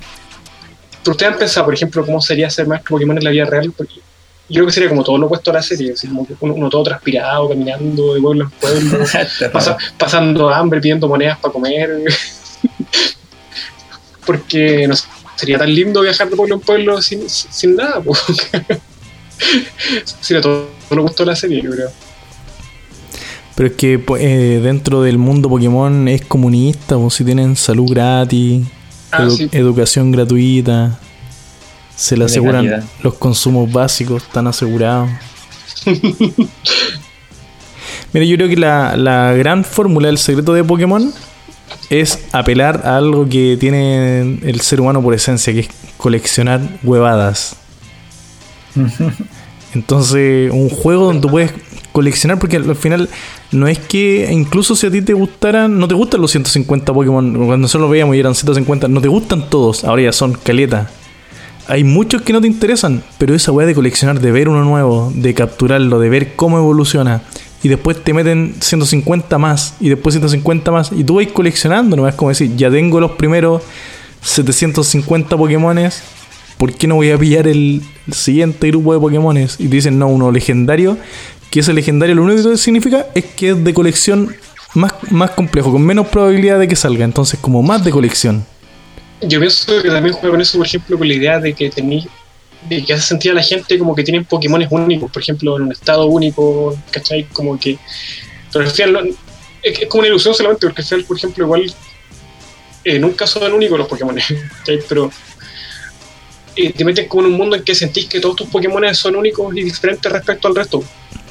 [1.04, 3.72] ¿Pero ustedes han pensado, por ejemplo, cómo sería ser maestro Pokémon en la vida real?
[3.76, 6.34] Porque yo creo que sería como todo lo opuesto a la serie, así como que
[6.40, 9.04] uno, uno todo transpirado, caminando de pueblo en pueblo,
[9.52, 11.90] pasa- pasando hambre, pidiendo monedas para comer.
[14.26, 18.00] Porque no sé, sería tan lindo viajar de pueblo en pueblo sin, sin nada.
[18.00, 18.14] po.
[20.20, 21.90] sería todo, todo lo opuesto a la serie, yo creo.
[23.54, 28.64] Pero es que eh, dentro del mundo Pokémon es comunista, pues si tienen salud gratis,
[29.10, 29.48] Ah, edu- sí.
[29.52, 30.98] educación gratuita,
[31.94, 32.84] se le aseguran calidad.
[33.02, 35.10] los consumos básicos, están asegurados.
[38.12, 41.12] Mira, yo creo que la, la gran fórmula del secreto de Pokémon
[41.90, 47.56] es apelar a algo que tiene el ser humano por esencia, que es coleccionar huevadas.
[49.74, 51.52] Entonces, un juego donde tú puedes
[51.92, 53.08] coleccionar, porque al final
[53.52, 57.32] no es que incluso si a ti te gustaran, no te gustan los 150 Pokémon,
[57.34, 60.90] cuando nosotros los veíamos y eran 150, no te gustan todos, ahora ya son caleta.
[61.68, 65.12] Hay muchos que no te interesan, pero esa weá de coleccionar, de ver uno nuevo,
[65.14, 67.22] de capturarlo, de ver cómo evoluciona,
[67.62, 72.08] y después te meten 150 más, y después 150 más, y tú vas coleccionando, no
[72.08, 73.62] es como decir, ya tengo los primeros
[74.22, 76.02] 750 Pokémones,
[76.58, 79.56] ¿por qué no voy a pillar el siguiente grupo de Pokémones?
[79.58, 80.98] Y te dicen, no, uno legendario,
[81.52, 84.34] que ese legendario lo único que significa es que es de colección
[84.72, 88.46] más, más complejo, con menos probabilidad de que salga, entonces como más de colección.
[89.20, 92.08] Yo pienso que también juega con eso, por ejemplo, con la idea de que tení,
[92.70, 95.64] de que hace sentir a la gente como que tienen Pokémones únicos, por ejemplo, en
[95.64, 97.24] un estado único, ¿cachai?
[97.24, 97.78] Como que.
[98.50, 99.14] Pero al final,
[99.62, 101.74] es como una ilusión solamente, porque al final, por ejemplo, igual
[102.84, 104.24] eh, nunca son únicos los Pokémones,
[104.58, 104.80] ¿cachai?
[104.88, 105.12] Pero
[106.56, 109.16] eh, te metes como en un mundo en que sentís que todos tus Pokémones son
[109.16, 110.82] únicos y diferentes respecto al resto.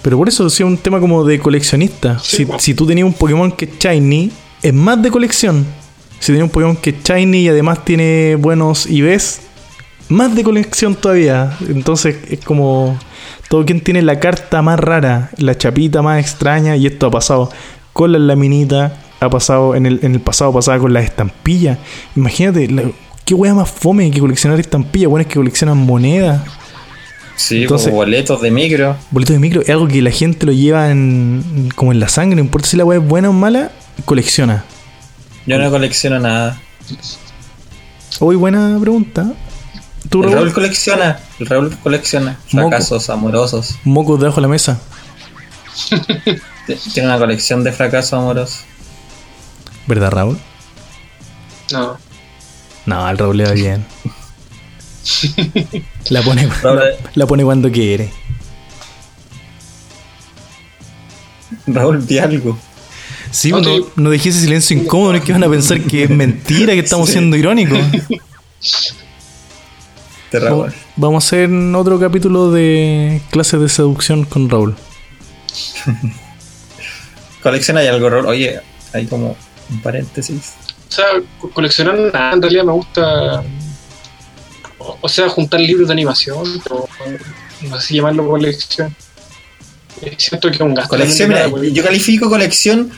[0.02, 2.18] Pero por eso es un tema como de coleccionista.
[2.20, 4.32] Sí, si, si tú tenías un Pokémon que es Shiny,
[4.64, 5.66] es más de colección.
[6.20, 9.42] Si tenías un Pokémon que es Shiny y además tiene buenos IVs,
[10.10, 11.56] más de colección todavía.
[11.70, 12.98] Entonces es como
[13.48, 17.52] todo quien tiene la carta más rara, la chapita más extraña, y esto ha pasado
[17.94, 21.78] con las laminitas, ha pasado en el, en el pasado pasaba con las estampillas.
[22.16, 22.90] Imagínate, la-
[23.32, 26.42] qué wea más fome que coleccionar estampillas, bueno, es que coleccionan monedas.
[27.38, 28.98] Sí, Entonces- como boletos de micro.
[29.10, 32.36] Boletos de micro es algo que la gente lo lleva en, como en la sangre,
[32.36, 33.72] no importa si la wea es buena o mala,
[34.04, 34.66] colecciona.
[35.46, 36.62] Yo no colecciono nada.
[38.20, 39.32] Hoy buena pregunta.
[40.10, 40.36] ¿Tú, El Raúl?
[40.36, 41.20] Raúl colecciona.
[41.40, 42.38] El Raúl colecciona.
[42.52, 42.68] Moco.
[42.70, 43.78] Fracasos amorosos.
[43.86, 44.78] Mocos debajo de la mesa.
[46.94, 48.60] Tiene una colección de fracasos amorosos.
[49.88, 50.38] ¿Verdad, Raúl?
[51.72, 52.11] No.
[52.86, 53.86] No, al Raúl le va bien.
[56.10, 58.10] La pone, Raúl- la, la pone cuando quiere.
[61.68, 62.58] Raúl, di algo.
[63.32, 66.04] Sí, No, no, no dejé ese silencio incómodo, no es que van a pensar que
[66.04, 67.80] es mentira, que estamos siendo irónicos.
[70.32, 70.74] De Raúl.
[70.98, 74.76] Vamos a hacer otro capítulo de clases de seducción con Raúl.
[77.44, 78.26] Colecciona y algo, Raúl.
[78.28, 78.60] Oye,
[78.94, 79.36] hay como
[79.70, 80.54] un paréntesis.
[80.92, 81.06] O sea,
[81.40, 83.44] co- coleccionar nada, en realidad me gusta.
[84.78, 86.88] O o sea, juntar libros de animación, pero
[87.70, 88.94] no sé si llamarlo colección.
[90.02, 90.90] Eh, Siento que es un gasto.
[90.90, 92.92] Colección, también mira, de nada, yo califico colección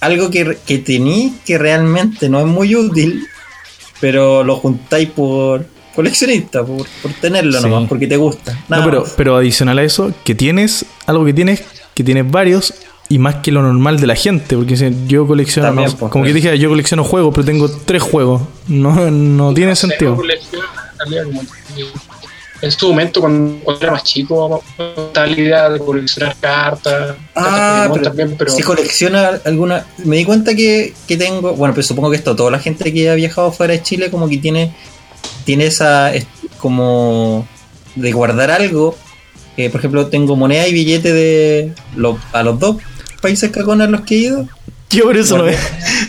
[0.00, 3.26] algo que, que tení que realmente no es muy útil,
[4.00, 7.68] pero lo juntáis por coleccionista, por, por tenerlo Sí.
[7.68, 8.52] nomás, porque te gusta.
[8.68, 9.12] Nada no, pero, más.
[9.16, 11.62] pero adicional a eso, que tienes, algo que tienes,
[11.94, 12.74] que tienes varios
[13.08, 16.24] y más que lo normal de la gente, porque si yo colecciono, También, pues, como
[16.24, 16.34] que pues.
[16.34, 18.42] dijera, yo colecciono juegos, pero tengo tres juegos.
[18.68, 20.16] No, no tiene No sentido.
[22.62, 24.62] en que su momento, cuando, cuando era más chico,
[25.14, 27.14] la idea de coleccionar cartas.
[27.34, 29.86] Ah, cartas pero, también, pero si colecciona alguna...
[30.04, 31.54] Me di cuenta que, que tengo...
[31.54, 34.28] Bueno, pero supongo que esto, toda la gente que ha viajado fuera de Chile como
[34.28, 34.74] que tiene,
[35.44, 36.14] tiene esa...
[36.14, 36.26] es-
[36.58, 37.46] como
[37.94, 38.96] de guardar algo.
[39.58, 41.72] Eh, por ejemplo, tengo moneda y billete de...
[41.94, 42.76] lo- a los dos
[43.26, 44.48] países que con los que he ido.
[44.90, 45.58] Yo por eso no es,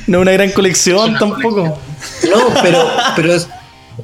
[0.06, 1.80] no es una gran colección una tampoco.
[2.30, 3.48] No, pero, pero, es,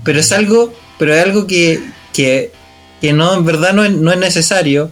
[0.03, 1.79] pero es algo, pero es algo que,
[2.11, 2.51] que,
[2.99, 4.89] que no, en verdad no es, no es necesario.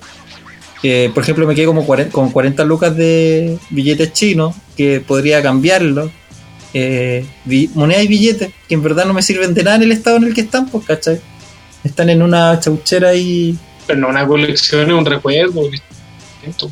[0.84, 5.42] Eh, por ejemplo, me quedé como 40, con 40 lucas de billetes chinos, que podría
[5.42, 6.12] cambiarlo.
[6.76, 7.26] Eh,
[7.74, 10.26] moneda y billetes, que en verdad no me sirven de nada en el estado en
[10.26, 11.20] el que están, pues, ¿cachai?
[11.84, 13.58] Están en una chauchera y...
[13.88, 15.64] pero no una colección, es un recuerdo.
[16.46, 16.70] Distinto,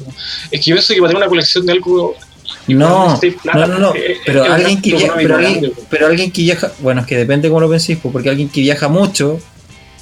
[0.51, 2.15] Es que yo pienso que para tener una colección de algo.
[2.67, 3.19] No,
[3.53, 6.71] no, no, no, es- pero es un alguien que viaja, pero alguien, pero que viaja,
[6.79, 9.39] bueno, es que depende cómo lo penséis, pues, porque alguien que viaja mucho,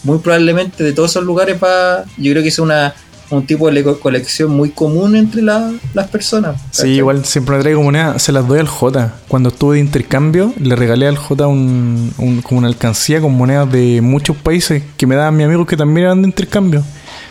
[0.04, 2.94] muy probablemente de todos esos lugares va, yo creo que es una
[3.30, 6.62] un tipo de co- colección muy común entre la- las personas.
[6.72, 6.92] Sí, ¿cachai?
[6.96, 9.16] igual siempre me traigo moneda, se las doy al J.
[9.28, 13.70] Cuando estuve de intercambio, le regalé al J un, un- como una alcancía con monedas
[13.70, 16.84] de muchos países que me daban mis amigos que también eran de intercambio.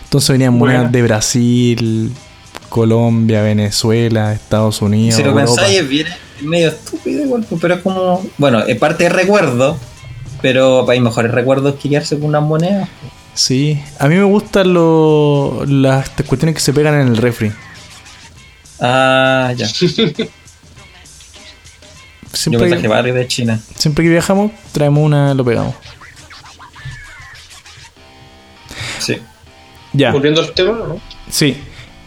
[0.05, 2.13] Entonces venían monedas de Brasil,
[2.77, 5.15] Colombia, Venezuela, Estados Unidos.
[5.17, 8.77] Si lo pensáis es bien es medio estúpido igual, pues, pero es como, bueno, es
[8.79, 9.79] parte de recuerdo,
[10.43, 12.87] pero hay mejores recuerdos que quedarse con unas monedas.
[13.33, 17.51] Sí, a mí me gustan lo- las cuestiones que se pegan en el refri.
[18.81, 19.67] Ah, ya.
[19.79, 19.89] Yo
[22.33, 23.59] Siempre, me traje de China.
[23.79, 25.75] siempre que viajamos, traemos una, lo pegamos.
[28.99, 29.19] Sí.
[29.95, 30.13] Ya.
[30.13, 31.01] Volviendo al tema, ¿no?
[31.31, 31.57] Sí.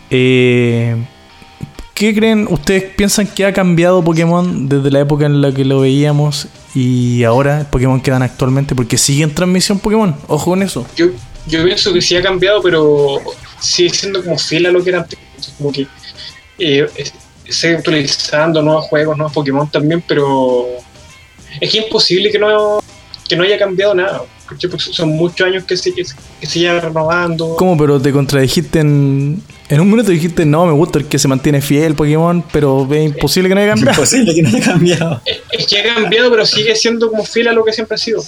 [0.10, 0.96] Eh,
[1.94, 2.48] ¿Qué creen?
[2.50, 7.24] ¿Ustedes piensan que ha cambiado Pokémon desde la época en la que lo veíamos y
[7.26, 8.74] ahora Pokémon que dan actualmente?
[8.74, 10.16] Porque sigue en transmisión Pokémon.
[10.28, 10.86] Ojo con eso.
[10.96, 11.08] Yo,
[11.46, 13.20] yo pienso que sí ha cambiado, pero
[13.60, 15.20] sigue siendo como fiel a lo que era antes.
[15.58, 15.88] Como que
[16.58, 16.88] eh,
[17.50, 20.68] sigue actualizando nuevos juegos, nuevos Pokémon también, pero
[21.60, 22.80] es que es imposible que no,
[23.28, 24.22] que no haya cambiado nada.
[24.50, 27.56] Porque son muchos años que se, que, se- renovando.
[27.56, 27.78] ¿Cómo?
[27.78, 29.42] Pero te contradijiste en...
[29.70, 33.06] En un minuto dijiste, no, me gusta el que se mantiene fiel Pokémon, pero es
[33.06, 33.92] imposible que no haya cambiado.
[33.92, 35.22] Imposible que no haya cambiado.
[35.26, 37.98] Es, es que ha cambiado, pero sigue siendo como fiel a lo que siempre ha
[38.00, 38.24] sido.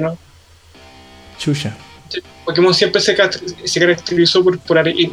[0.00, 0.16] ¿no?
[1.38, 1.76] Chucha.
[2.44, 3.30] Pokémon siempre se, ca-
[3.64, 5.10] se caracterizó por, eh,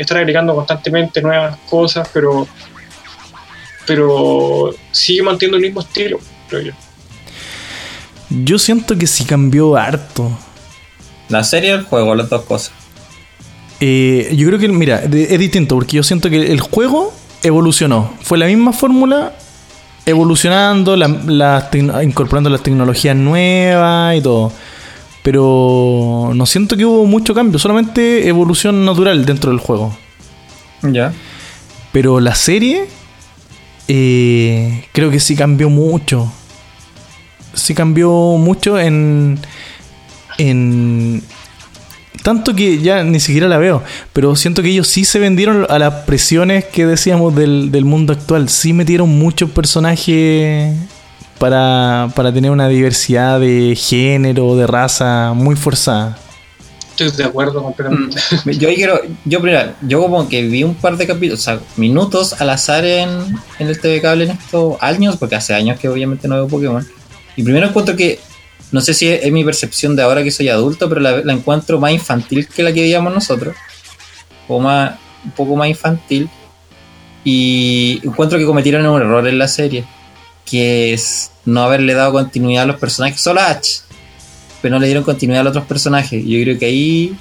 [0.00, 2.48] estar agregando constantemente nuevas cosas, pero
[3.86, 6.72] pero sigue manteniendo el mismo estilo, creo yo.
[8.30, 10.30] Yo siento que sí cambió harto.
[11.28, 12.72] La serie o el juego, las dos cosas.
[13.80, 17.12] Eh, yo creo que, mira, es distinto porque yo siento que el juego
[17.42, 18.12] evolucionó.
[18.22, 19.32] Fue la misma fórmula
[20.06, 21.68] evolucionando, la-
[22.02, 24.52] incorporando las tecnologías nuevas y todo.
[25.22, 29.96] Pero no siento que hubo mucho cambio, solamente evolución natural dentro del juego.
[30.82, 31.12] Ya.
[31.92, 32.86] Pero la serie
[33.88, 36.32] eh, creo que sí cambió mucho.
[37.54, 39.38] Sí cambió mucho en.
[40.38, 41.22] en.
[42.22, 43.82] Tanto que ya ni siquiera la veo.
[44.12, 48.12] Pero siento que ellos sí se vendieron a las presiones que decíamos del, del mundo
[48.12, 48.48] actual.
[48.48, 50.74] Sí metieron muchos personajes
[51.40, 56.18] para, para tener una diversidad de género, de raza muy forzada.
[56.90, 58.20] Estoy de acuerdo completamente.
[58.44, 58.50] Mm.
[58.50, 61.60] Yo ahí quiero, yo primero, yo como que vi un par de capítulos, o sea,
[61.76, 63.08] minutos al azar en,
[63.58, 66.86] en el TV Cable en estos años, porque hace años que obviamente no veo Pokémon.
[67.36, 68.18] Y primero encuentro que,
[68.72, 71.92] no sé si es, mi percepción de ahora que soy adulto, pero la, encuentro más
[71.92, 73.54] infantil que la que veíamos nosotros.
[74.48, 76.28] O más, un poco más infantil.
[77.24, 79.84] Y encuentro que cometieron un error en la serie,
[80.44, 83.80] que es no haberle dado continuidad a los personajes, solo a Ash,
[84.62, 86.24] pero no le dieron continuidad a los otros personajes.
[86.24, 87.16] Yo creo que ahí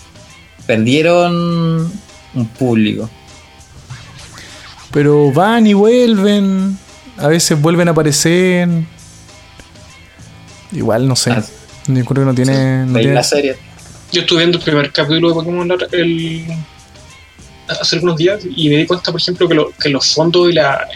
[0.65, 1.91] perdieron
[2.33, 3.09] un público.
[4.91, 6.77] Pero van y vuelven.
[7.17, 8.67] A veces vuelven a aparecer.
[10.71, 11.31] Igual, no sé.
[11.31, 11.43] Ah,
[11.87, 12.85] Yo creo que no tiene.
[12.85, 13.55] no tiene- la serie.
[14.11, 16.45] Yo estuve viendo el primer capítulo de Pokémon el,
[17.67, 20.53] hace algunos días y me di cuenta, por ejemplo, que, lo- que los fondos y,
[20.53, 20.87] la,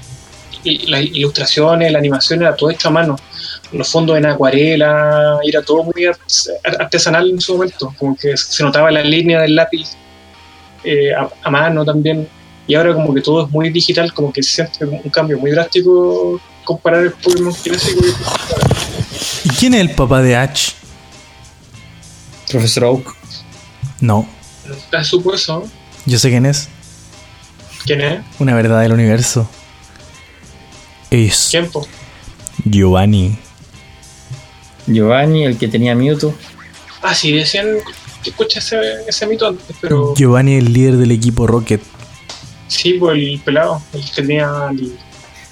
[0.64, 3.16] y las ilustraciones, la animación era todo hecho a mano.
[3.72, 6.20] Los fondos en acuarela, era todo muy art-
[6.80, 7.94] artesanal en su momento.
[7.98, 9.90] Como que se notaba la línea del lápiz
[10.84, 12.28] eh, a, a mano también.
[12.68, 15.52] Y ahora como que todo es muy digital, como que se siente un cambio muy
[15.52, 18.14] drástico comparar el Pokémon clásico y
[19.44, 20.72] ¿Y quién es el papá de Ash?
[22.52, 23.16] Profesor Oak.
[24.00, 24.28] No,
[24.92, 25.64] el supuesto.
[26.06, 26.68] yo sé quién es.
[27.86, 28.22] ¿Quién es?
[28.40, 29.48] Una verdad del universo.
[31.10, 31.88] Es ¿Tiempo?
[32.66, 33.38] Giovanni.
[34.88, 36.34] Giovanni, el que tenía Mewtwo.
[37.02, 37.68] Ah, sí, decían
[38.24, 41.82] que escuché ese, ese mito antes, pero Giovanni es el líder del equipo Rocket.
[42.68, 44.70] sí, pues el pelado, el que tenía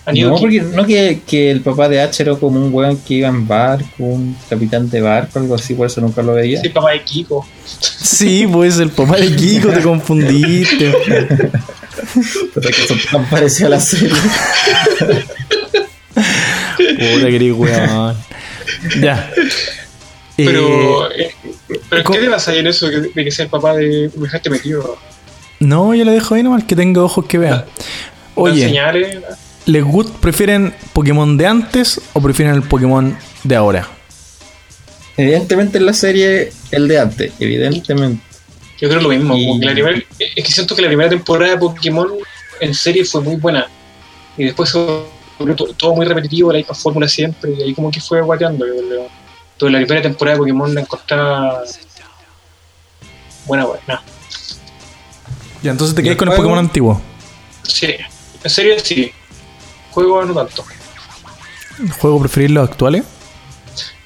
[0.08, 3.28] No, porque no que, que el papá de H era como un weón que iba
[3.30, 6.60] en barco, un capitán de barco, algo así, por eso nunca lo veía.
[6.60, 7.48] Sí, papá de Kiko.
[7.80, 10.92] Sí, pues el papá de Kiko, te confundiste.
[12.54, 14.10] Pero que son tan parecido a la serie.
[16.76, 18.16] Puta que eres weón.
[19.02, 19.30] Ya.
[20.38, 21.32] Pero, Eh,
[21.70, 23.76] eh, pero ¿cómo- ¿qué te pasa ahí en eso de, de que sea el papá
[23.76, 24.98] de me dejaste metido?
[25.60, 27.52] no, yo lo dejo ahí nomás, que tenga ojos que vea.
[27.52, 27.66] ¿Dan
[28.34, 29.18] Oye, señales?
[29.66, 33.88] ¿Les gust prefieren Pokémon de antes o prefieren el Pokémon de ahora?
[35.18, 38.24] Evidentemente en la serie el de antes, evidentemente.
[38.80, 39.36] Yo creo lo mismo.
[39.36, 42.08] Y- como que la primera- es que siento que la primera temporada de Pokémon
[42.60, 43.68] en serie fue muy buena.
[44.38, 44.80] Y después se
[45.38, 47.52] volvió to- todo muy repetitivo, la misma fórmula siempre.
[47.52, 48.66] Y ahí como que fue guateando.
[48.66, 49.08] yo creo.
[49.54, 51.62] Entonces la primera temporada de Pokémon la encontraba
[53.46, 54.02] buena, buena.
[55.62, 56.36] Ya, entonces te ¿Y quedas con el?
[56.36, 57.00] Pokémon antiguo.
[57.64, 57.94] Sí,
[58.44, 59.12] en serio sí.
[59.92, 60.66] Juego no tanto.
[61.80, 63.04] ¿El juego preferir los actuales?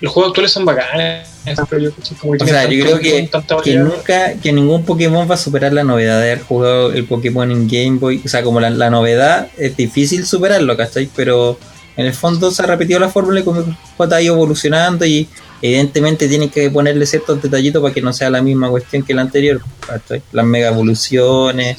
[0.01, 1.27] Los juegos actuales son bacanes.
[1.69, 5.29] pero yo, como que O sea, tienen yo tanto creo que, nunca, que ningún Pokémon
[5.29, 8.21] va a superar la novedad de haber jugado el Pokémon en Game Boy.
[8.23, 11.09] O sea, como la, la novedad es difícil superarlo, ¿cachai?
[11.15, 11.57] Pero
[11.97, 13.63] en el fondo se ha repetido la fórmula y como
[13.97, 15.29] ha ido evolucionando y
[15.61, 19.21] evidentemente tienen que ponerle ciertos detallitos para que no sea la misma cuestión que la
[19.21, 20.21] anterior, ¿cachai?
[20.31, 21.77] Las mega evoluciones,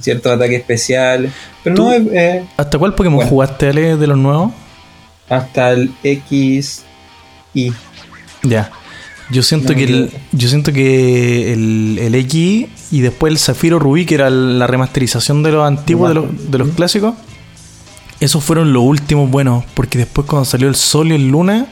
[0.00, 1.32] ciertos ataques especiales.
[1.62, 3.30] Pero no es eh, ¿Hasta cuál Pokémon Bueno.
[3.30, 4.52] jugaste, Ale, de los nuevos?
[5.28, 6.82] hasta el X
[7.54, 7.72] y
[8.42, 8.70] Ya.
[9.30, 13.78] Yo siento No, que el, yo- siento que el, el X y después el Zafiro
[13.78, 17.14] Rubí, que era la remasterización de los antiguos, de los, de los clásicos,
[18.18, 19.64] esos fueron los últimos buenos.
[19.74, 21.66] Porque después cuando salió el Sol y el Luna,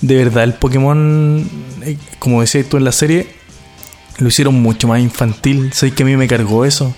[0.00, 1.48] de verdad el Pokémon,
[1.82, 3.28] eh, como decías tú en la serie,
[4.18, 5.72] lo hicieron mucho más infantil.
[5.72, 6.92] Sabes que a mí me cargó eso.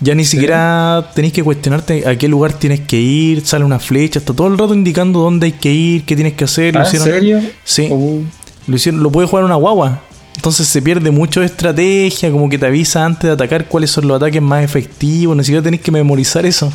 [0.00, 4.18] Ya ni siquiera tenéis que cuestionarte a qué lugar tienes que ir, sale una flecha,
[4.18, 6.74] está todo el rato indicando dónde hay que ir, qué tienes que hacer.
[6.74, 7.40] lo ¿Ah, ¿En hicieron- serio?
[7.64, 7.88] Sí.
[7.90, 8.22] Uh,
[8.66, 10.00] Lo hicieron, lo puede jugar una guagua.
[10.36, 14.08] Entonces se pierde mucho de estrategia, como que te avisa antes de atacar cuáles son
[14.08, 15.36] los ataques más efectivos.
[15.36, 16.72] Ni siquiera tenés que memorizar eso.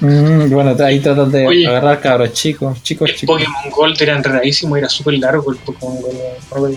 [0.00, 1.66] mm, bueno, ahí tratan de Oye.
[1.66, 3.36] agarrar cabros chicos, chicos, El chicos.
[3.36, 5.96] Pokémon Gold era enredadísimo, era súper largo el Pokémon
[6.50, 6.76] Gold.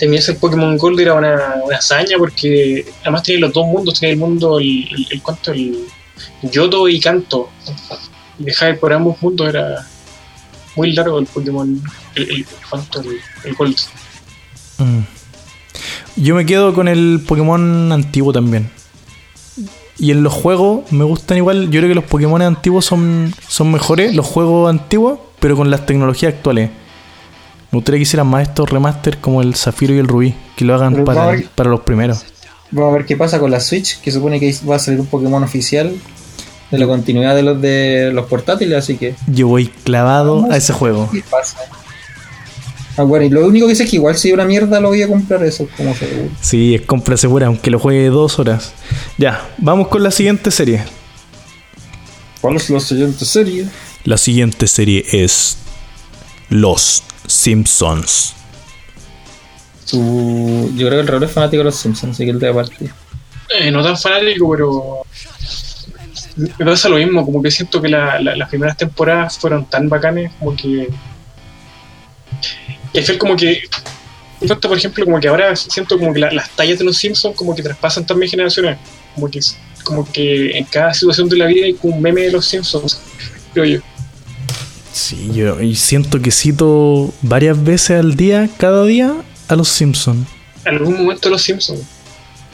[0.00, 0.18] No me acuerdo.
[0.18, 4.14] Tenía ese Pokémon Gold era una, una hazaña porque además tenía los dos mundos, tenía
[4.14, 5.78] el mundo, el, el, el
[6.42, 7.50] el Yoto y Kanto.
[8.38, 9.86] Y dejar por ambos mundos era
[10.76, 11.82] muy largo el Pokémon,
[12.14, 13.76] el, el, el, el Gold.
[14.78, 15.00] Mm.
[16.16, 18.70] Yo me quedo con el Pokémon antiguo también.
[19.98, 21.70] Y en los juegos me gustan igual.
[21.70, 25.84] Yo creo que los Pokémon antiguos son, son mejores, los juegos antiguos, pero con las
[25.84, 26.70] tecnologías actuales.
[27.72, 30.74] Me gustaría que hicieran más estos remaster como el Zafiro y el Rubí, que lo
[30.74, 32.24] hagan para, ver- para los primeros.
[32.72, 35.06] Vamos a ver qué pasa con la Switch, que supone que va a salir un
[35.06, 35.94] Pokémon oficial
[36.70, 39.14] de la continuidad de los de los portátiles, así que.
[39.28, 41.08] Yo voy clavado a ese juego.
[41.12, 41.58] ¿Qué pasa?
[42.96, 45.02] Ah, bueno, y lo único que sé es que igual si una mierda lo voy
[45.02, 46.28] a comprar eso, como seguro.
[46.40, 48.72] Sí, es compra segura, aunque lo juegue dos horas.
[49.16, 50.82] Ya, vamos con la siguiente serie.
[52.40, 53.66] ¿Cuál es la siguiente serie?
[54.04, 55.56] La siguiente serie es
[56.48, 58.34] Los Simpsons.
[59.90, 62.52] Tú- yo creo que el Raúl es fanático de los Simpsons, así que él te
[62.52, 62.90] partir.
[63.58, 65.02] Eh, no tan fanático, pero
[66.58, 69.88] me pasa lo mismo, como que siento que la- la- las primeras temporadas fueron tan
[69.88, 70.88] bacanes, como que...
[72.94, 73.62] Final como que...
[74.40, 77.36] Esto, por ejemplo, como que ahora siento como que la- las tallas de los Simpsons
[77.36, 78.78] como que traspasan también generaciones.
[79.14, 79.40] Como que,
[79.84, 83.00] como que en cada situación de la vida hay como un meme de los Simpsons,
[83.52, 83.80] creo yo.
[84.92, 89.14] Sí, yo y siento que cito varias veces al día, cada día,
[89.48, 90.26] a Los Simpsons.
[90.64, 91.80] En algún momento los Simpsons.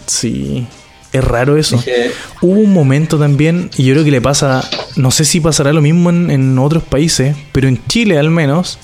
[0.06, 0.66] Sí,
[1.12, 1.76] es raro eso.
[1.76, 2.10] Dije,
[2.42, 5.80] Hubo un momento también, y yo creo que le pasa, no sé si pasará lo
[5.80, 8.78] mismo en, en otros países, pero en Chile al menos,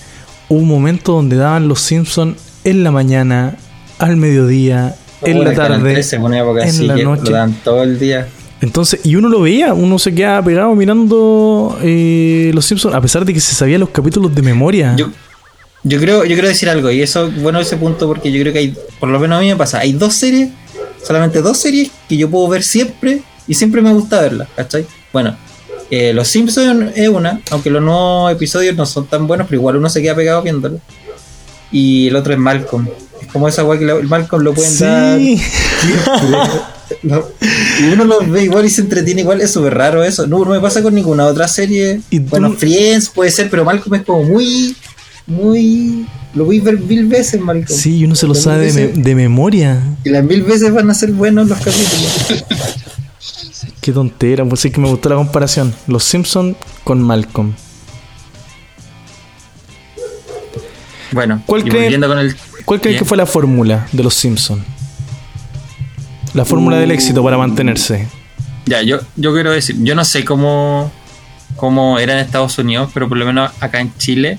[0.48, 3.56] hubo un momento donde daban los Simpsons en la mañana,
[3.98, 5.92] al mediodía, en "Puta, la tarde.
[5.92, 7.30] 13, una época en así la que noche.
[7.30, 8.26] Lo dan todo el día.
[8.62, 13.24] Entonces, y uno lo veía, uno se quedaba pegado mirando eh, los Simpsons, a pesar
[13.24, 14.94] de que se sabía los capítulos de memoria.
[14.96, 15.10] Yo,
[15.82, 18.60] yo creo, yo quiero decir algo, y eso, bueno, ese punto, porque yo creo que
[18.60, 20.50] hay, por lo menos a mí me pasa, hay dos series,
[21.04, 24.86] solamente dos series que yo puedo ver siempre, y siempre me gusta verlas, ¿cachai?
[25.12, 25.36] Bueno,
[25.90, 29.76] eh, Los Simpsons es una, aunque los nuevos episodios no son tan buenos, pero igual
[29.76, 30.80] uno se queda pegado viéndolo.
[31.70, 32.88] Y el otro es Malcolm.
[33.32, 35.40] Como esa weá que el Malcolm lo pueden dar sí.
[37.02, 37.32] Lo-
[37.80, 40.26] y uno lo ve igual y se entretiene igual, es súper raro eso.
[40.26, 42.00] No, no me pasa con ninguna otra serie.
[42.28, 44.76] Bueno, Friends puede ser, pero Malcolm es como muy,
[45.26, 46.06] muy...
[46.34, 47.66] Lo voy a ver mil veces, Malcolm.
[47.78, 49.04] Sí, y uno se lo sabe de, me- veces.
[49.04, 49.82] de memoria.
[50.04, 52.44] Y las mil veces van a ser buenos los capítulos.
[53.80, 55.74] Qué tontera, pues sí que me gustó la comparación.
[55.86, 57.54] Los Simpsons con Malcolm.
[61.12, 62.36] Bueno, ¿Cuál y creen- volviendo con el...
[62.64, 64.62] ¿Cuál crees que fue la fórmula de los Simpsons?
[66.34, 68.08] La fórmula del éxito para mantenerse.
[68.66, 70.90] Ya, yo, yo quiero decir, yo no sé cómo,
[71.56, 74.38] cómo era en Estados Unidos, pero por lo menos acá en Chile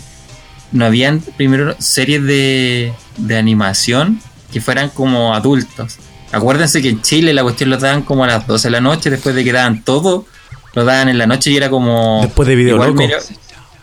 [0.71, 4.19] no habían primero series de, de animación
[4.51, 5.97] que fueran como adultos.
[6.31, 9.09] Acuérdense que en Chile la cuestión lo daban como a las 12 de la noche,
[9.11, 10.25] después de que daban todo,
[10.73, 12.21] lo daban en la noche y era como...
[12.23, 13.01] Después de Video igual Loco.
[13.03, 13.17] medio-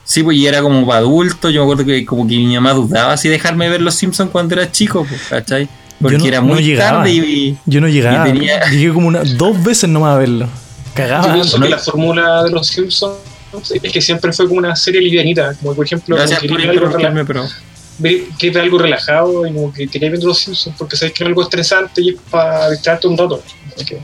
[0.04, 1.52] sí, pues y era como para adultos.
[1.52, 4.54] Yo me acuerdo que como que mi mamá dudaba si dejarme ver Los Simpsons cuando
[4.54, 5.68] era chico, pues, ¿cachai?
[6.00, 6.98] Porque no- era no muy llegaba.
[6.98, 7.58] tarde y...
[7.66, 8.24] Yo no llegaba.
[8.24, 10.46] Tenía- Llegué como una, dos veces nomás a verlo.
[10.46, 11.32] Yo Cagaba.
[11.34, 11.64] pienso ¿no?
[11.64, 13.14] que la fórmula de los Simpsons
[13.70, 16.70] es que siempre fue como una serie livianita, como por ejemplo, Gracias por que quería
[16.70, 17.46] algo, interrumpirme, pero...
[17.98, 21.42] ver algo relajado y como que quería viendo los Simpsons porque sabes que es algo
[21.42, 23.42] estresante y es para distraerte un rato.
[23.76, 24.00] Así que-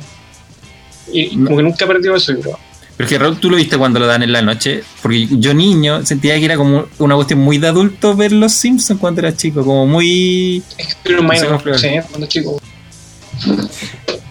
[1.12, 1.44] y y No.
[1.46, 2.58] como que nunca he perdido eso, yo creo.
[2.96, 5.52] Pero es que Raúl, tú lo viste cuando lo dan en la noche, porque yo
[5.52, 9.36] niño sentía que era como una cuestión muy de adulto ver los Simpsons cuando era
[9.36, 10.62] chico, como muy...
[11.02, 11.46] Pero No sé
[11.78, 12.58] sí, cuando chico.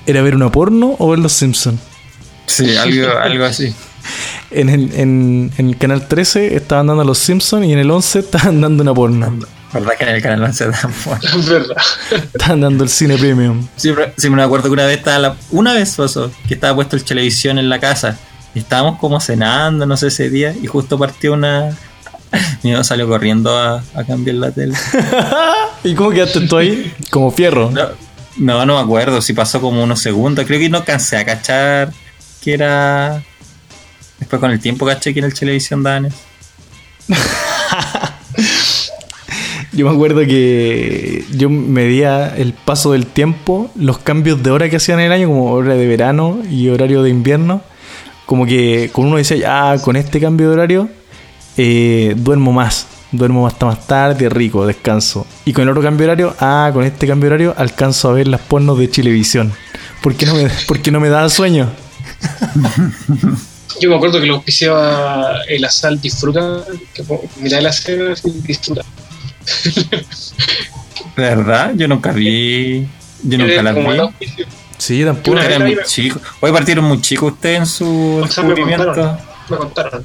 [0.08, 1.80] ¿Era ver una porno o ver los Simpsons?
[2.48, 3.74] Sí, algo, algo así.
[4.52, 8.20] En el, en, en el canal 13 estaban dando los Simpsons y en el 11
[8.20, 9.36] estaban dando una porno.
[9.74, 11.76] ¿Verdad que en el canal no se dan por- Es verdad.
[12.12, 13.68] Estaban dando el cine premium.
[13.76, 16.96] Siempre, siempre me acuerdo que una vez estaba la- una vez pasó que estaba puesto
[16.96, 18.18] el televisión en la casa
[18.60, 21.78] estábamos como cenando, no sé ese día, y justo partió una...
[22.64, 24.76] Mi mamá salió corriendo a, a cambiar la tele.
[25.84, 26.94] ¿Y cómo quedaste tú ahí?
[27.10, 27.72] Como fierro.
[27.72, 27.90] No,
[28.38, 30.46] no, no me acuerdo si pasó como unos segundos.
[30.46, 31.94] Creo que no cansé a cachar
[32.42, 33.24] que era.
[34.20, 36.18] Después con el tiempo caché que en el televisión daban eso.
[39.74, 44.78] Yo me acuerdo que yo medía el paso del tiempo, los cambios de hora que
[44.78, 47.62] hacían en el año, como hora de verano y horario de invierno.
[48.26, 50.90] Como que con uno decía, ah, con este cambio de horario
[51.58, 55.26] eh, duermo más, duermo hasta más tarde, rico, descanso.
[55.46, 58.14] Y con el otro cambio de horario, ah, con este cambio de horario alcanzo a
[58.14, 59.54] ver las pornos de Chilevisión.
[60.02, 61.70] ¿Por qué no me, por qué no me daba sueño?
[63.82, 66.64] Yo me acuerdo que lo auspiciaba el Asal Disfruta,
[66.94, 67.04] que
[67.42, 68.84] mirá la escena y disfruta.
[71.16, 71.74] ¿De verdad?
[71.76, 72.88] Yo nunca vi.
[73.24, 74.46] Yo nunca el vi.
[74.86, 75.38] Sí, tampoco.
[75.60, 76.22] Muy chicos.
[76.42, 79.18] Hoy partieron muy chicos ustedes en su O sea, me contaron,
[79.50, 80.04] me contaron.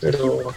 [0.00, 0.52] Pero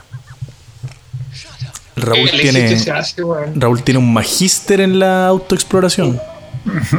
[1.95, 3.21] Raúl que tiene, hace.
[3.55, 6.19] Raúl tiene un magíster en la autoexploración.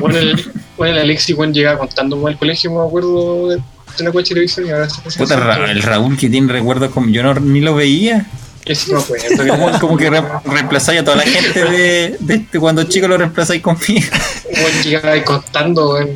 [0.00, 4.04] Bueno, el, bueno, el Alexi weón, llegaba contando con el colegio, me acuerdo de, de
[4.04, 6.90] la de televisión y ahora se hace Puta, así, Ra- el Raúl que tiene recuerdos
[6.90, 8.26] como yo no, ni lo veía.
[8.64, 9.04] acuerdo,
[9.36, 13.06] que Como, como que re- reemplazáis a toda la gente de, de este, cuando chico
[13.06, 14.06] lo reemplazáis conmigo.
[14.50, 16.10] weón llegaba ahí contando, weón.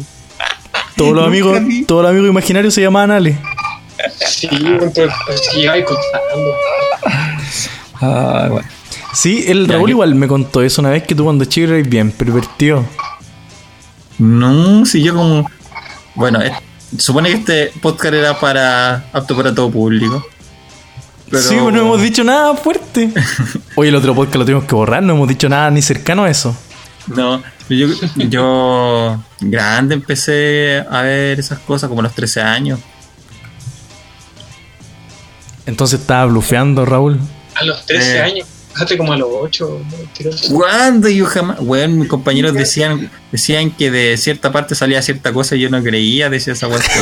[0.97, 3.38] Todos los amigos, todos los amigos imaginarios se llamaban Ale.
[4.26, 4.49] Sí,
[5.66, 6.55] ahí contando.
[8.01, 8.68] Ah, bueno.
[9.12, 11.72] Sí, el Ya, Raúl yo- igual me contó eso una vez que tú cuando chico
[11.72, 12.84] eras bien pervertido.
[14.18, 15.49] No, si yo como.
[16.14, 16.53] Bueno, es-
[16.99, 20.24] supone que este podcast era para apto para todo público.
[21.30, 23.11] Pero- Sí, pues no hemos dicho nada fuerte.
[23.76, 26.30] Oye, el otro podcast lo tuvimos que borrar, no hemos dicho nada ni cercano a
[26.30, 26.55] eso.
[27.07, 29.20] No, yo, yo
[29.51, 32.80] grande empecé a ver esas cosas como a los 13 años.
[35.66, 37.18] Entonces estaba blufeando, Raúl.
[37.55, 38.20] A los 13 Eh.
[38.20, 38.49] años.
[38.74, 39.80] Fíjate como a los 8.
[40.51, 41.09] ¿Cuándo?
[41.09, 41.61] Yo jamás.
[41.61, 45.80] Bueno, mis compañeros decían decían que de cierta parte salía cierta cosa y yo no
[45.80, 46.28] creía.
[46.28, 46.97] Decía esa posible.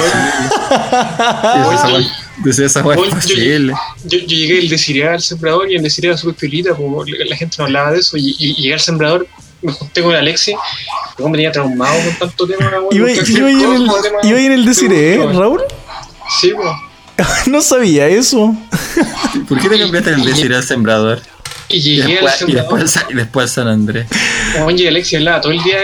[2.45, 3.73] Decía esa yo- posible.
[4.05, 7.37] Yo, yo llegué el Desiree al sembrador y el Desiree era súper piolita, como la
[7.37, 8.19] gente no hablaba de eso.
[8.19, 9.27] Y, y- y llegué al sembrador,
[9.63, 10.55] me junté con Alexi,
[11.17, 12.69] luego me tenía traumado con tanto tema.
[12.71, 13.91] weón, Iba, en el,
[14.25, 15.33] iba ahí en el Desiree, ¿eh.
[15.33, 15.63] Raúl?
[16.41, 16.69] Sí, pues.
[17.47, 18.55] No sabía eso.
[19.49, 21.21] ¿Por qué te cambiaste el decir al sembrador?
[21.69, 24.07] Y Y llegué al después, y sembrador, después, y después San Andrés.
[24.77, 25.79] y Alexi hablaba todo el día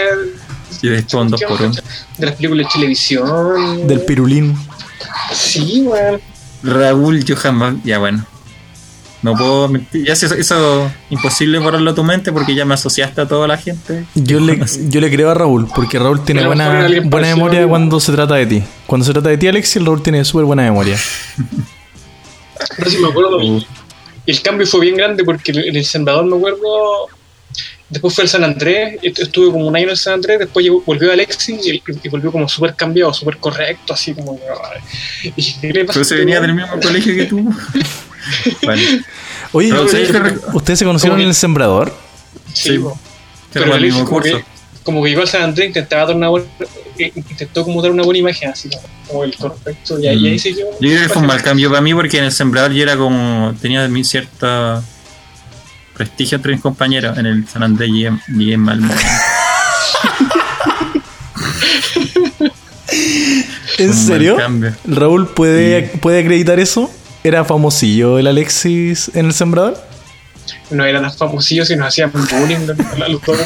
[0.81, 1.73] Y después un 2 por 1
[2.17, 3.87] de las películas de televisión.
[3.87, 4.57] Del pirulín.
[5.33, 6.19] Sí, weón.
[6.63, 7.75] Raúl, yo jamás.
[7.83, 8.25] Ya bueno.
[9.21, 10.05] No puedo mentir.
[10.05, 13.57] Ya eso, eso imposible borrarlo a tu mente porque ya me asociaste a toda la
[13.57, 14.05] gente.
[14.15, 14.59] Yo le,
[14.89, 18.45] yo le creo a Raúl, porque Raúl tiene buena, buena memoria cuando se trata de
[18.45, 18.63] ti.
[18.85, 20.97] Cuando se trata de ti, Alexis, el Raúl tiene súper buena memoria.
[22.77, 23.41] No sé si me acuerdo.
[23.41, 23.65] Y
[24.31, 27.07] el cambio fue bien grande porque en el sembrador, me acuerdo.
[27.89, 30.63] Después fue el San Andrés, est- estuve como un año en el San Andrés, después
[30.85, 34.39] volvió Alexis y, y volvió como súper cambiado, súper correcto, así como.
[35.23, 37.51] Y dije, ¿qué le pasa Pero se venía del mismo colegio que tú.
[38.63, 38.81] bueno,
[39.51, 40.39] Oye, ¿ustedes, ¿sabes qué?
[40.53, 41.93] ¿ustedes se conocieron en que- el sembrador?
[42.53, 42.79] Sí,
[43.53, 44.43] pero el mismo como que,
[44.83, 46.47] como que llegó al San Andrés intentaba dar una buena,
[46.97, 48.69] eh, intentó como dar una buena imagen, así
[49.07, 50.25] como, el correcto, y ahí, Mm.
[50.25, 50.53] ahí se.
[50.53, 52.95] Yo creo que fue un mal cambio para mí porque en el sembrador yo era
[52.97, 53.55] como.
[53.61, 54.83] tenía de mí cierta
[55.95, 57.17] prestigio entre mis compañeros.
[57.17, 58.81] En el San Andrés llegué, llegué mal.
[63.77, 64.37] ¿En serio?
[64.85, 66.91] ¿Raúl puede, puede acreditar eso?
[67.29, 69.77] ¿Era famosillo el Alexis en el sembrador?
[70.71, 72.65] No eran tan famosillos y nos hacían bullying
[73.03, 73.37] a los dos.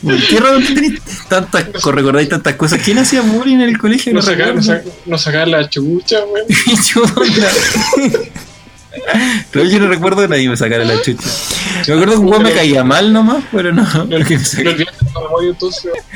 [0.00, 0.98] ¿Por qué
[1.28, 2.80] tantas, recordáis tantas cosas?
[2.84, 4.14] ¿Quién hacía bullying en el colegio?
[4.14, 4.90] Nos sacaban, nos recuerdo.
[4.92, 6.46] sacaban- nos sacaban la chucha, weón.
[6.94, 7.02] Yo
[9.54, 11.26] no- yo no recuerdo de nadie me sacara la chucha.
[11.84, 13.82] Yo me acuerdo que un weón me caía mal nomás, pero no.
[13.82, 14.24] No, no.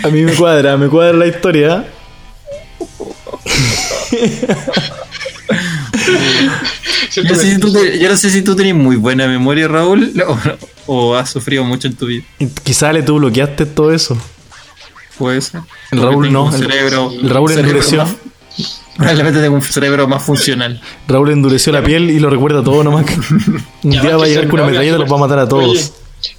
[0.05, 1.84] A mí me cuadra, me cuadra la historia.
[4.14, 4.20] Yo
[7.10, 9.68] ¿Cierto no, sé si tú te- yo no sé si tú tenés muy buena memoria,
[9.68, 10.12] Raúl,
[10.86, 12.24] o, o has sufrido mucho en tu vida.
[12.62, 14.16] Quizá le tú bloqueaste todo eso.
[15.18, 15.60] Puede ser.
[15.92, 18.04] El Raúl no, el- cerebro, el Raúl endureció.
[18.96, 20.80] Probablemente tengo un cerebro más funcional.
[21.08, 23.06] Raúl endureció la piel y lo recuerda todo nomás.
[23.82, 25.46] Un día va a llegar el con una metralla y los va a matar a
[25.46, 25.68] súper- todos.
[25.68, 25.92] Oye,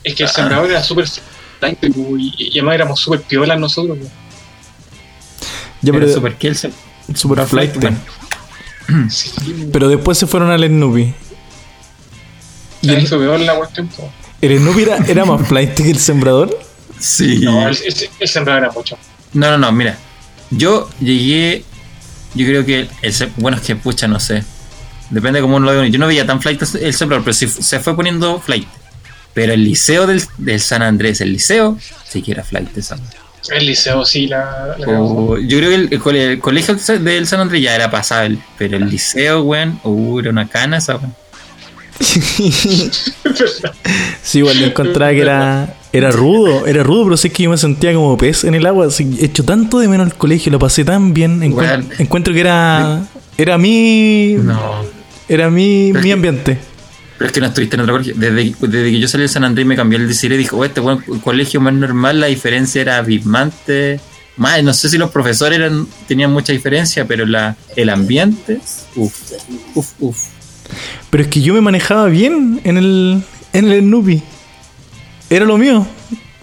[0.03, 1.05] es que el sembrador era súper
[1.88, 3.97] y, además éramos súper piolas nosotros.
[5.82, 6.73] Ya, Era pero super Kelsen.
[7.14, 7.76] Super flight.
[7.78, 7.97] Bueno.
[9.10, 9.32] Sí,
[9.74, 11.14] Pero después se fueron al Snoopy.
[12.82, 13.89] ¿Y el, peor la cuestión.
[14.41, 16.58] el Snoopy era, era más flight que el sembrador?
[16.99, 17.39] Sí.
[17.39, 18.97] No, el, el- el sembrador era mucho.
[19.34, 19.97] No, no, no, mira.
[20.51, 21.64] Yo llegué.
[22.36, 22.88] Yo creo que.
[23.01, 24.43] El, bueno, es que pucha, no sé.
[25.10, 25.88] Depende de cómo uno lo vea.
[25.89, 28.68] Yo no veía tan flight el sembrador, pero sí se fue poniendo flight.
[29.34, 31.78] Pero el liceo del, del San Andrés, el liceo,
[32.08, 32.97] sí que era flight esa.
[33.50, 34.76] El liceo, sí, la.
[34.80, 38.38] yo creo que el, el cole- el colegio del San Andrés ya era pasable.
[38.58, 41.14] Pero el liceo, weón, uh, era una cana esa, weón.
[44.24, 47.58] Sí, igual yo encontraba que era, era rudo, era rudo, pero sé que yo me
[47.58, 48.88] sentía como pez en el agua.
[48.88, 51.41] Así, he hecho tanto de menos el colegio, lo pasé tan bien.
[51.41, 51.86] Encu-.
[52.00, 53.04] Encuentro que era,
[53.38, 54.84] era mi, No.
[55.30, 56.58] era mi, mi que- ambiente.
[57.18, 58.13] Pero es que no estuviste en otro colegio.
[58.18, 60.57] Desde, desde que yo salí de San Andrés y me cambié el decir y dijo,
[60.57, 63.99] "Oh, este buen colegio más normal, la diferencia era abismante.
[64.38, 68.59] Más, no sé si los profesores eran, tenían mucha diferencia, pero la, el ambiente,
[68.95, 69.13] uff,
[69.76, 70.18] uff, uff.
[71.09, 74.22] Pero es que yo me manejaba bien en el, en el Snoopy.
[75.30, 75.88] Era lo mío.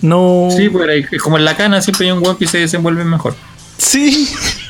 [0.01, 0.49] No.
[0.57, 3.35] Sí, pues como en la cana siempre hay un hueón que se desenvuelve mejor.
[3.77, 4.29] Sí.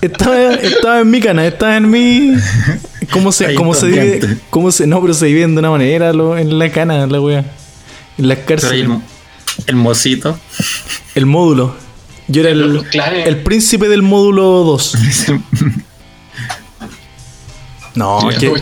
[0.00, 2.32] estaba, estaba en mi cana, estaba en mi.
[3.12, 4.38] ¿Cómo se, cómo se divide?
[4.50, 7.44] ¿Cómo se, no, pero se dividen de una manera lo- en la cana, la wea.
[8.18, 8.86] En las cárceles.
[8.86, 8.98] el,
[9.66, 10.38] el mocito.
[11.14, 11.74] El módulo.
[12.28, 12.82] Yo era el,
[13.26, 14.94] el príncipe del módulo 2.
[17.94, 18.52] No, Sí, qué,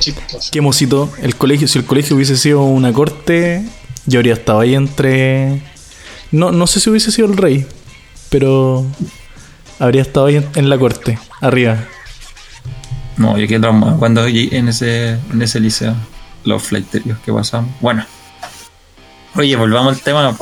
[0.51, 1.09] qué mocito.
[1.23, 3.65] El colegio, si el colegio hubiese sido una corte,
[4.07, 5.63] yo habría estado ahí entre.
[6.33, 7.67] No, no sé si hubiese sido el rey,
[8.29, 8.85] pero
[9.81, 11.79] habría estado ahí en, la corte, arriba.
[13.17, 15.95] No, yo quedé traumado cuando en ese, en ese liceo.
[16.45, 17.71] Los flighterios que pasamos.
[17.81, 18.07] Bueno.
[19.35, 20.37] Oye, volvamos al tema.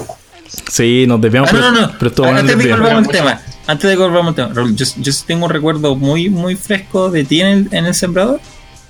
[0.70, 1.98] Sí, nos desviamos, Ah, no, pero, no, no.
[1.98, 3.40] pero el Antes de volvamos al tema.
[3.66, 7.10] antes de que volvamos al tema, Raúl, yo, yo tengo un recuerdo muy, muy fresco
[7.10, 8.40] de ti en el, en el sembrador.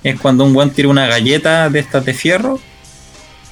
[0.05, 2.61] Es cuando un guan tira una galleta de estas de fierro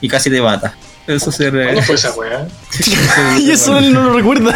[0.00, 0.76] y casi te mata.
[1.06, 2.48] Eso se re- ¿Cuándo fue esa weá?
[3.38, 4.54] y eso él no lo recuerda.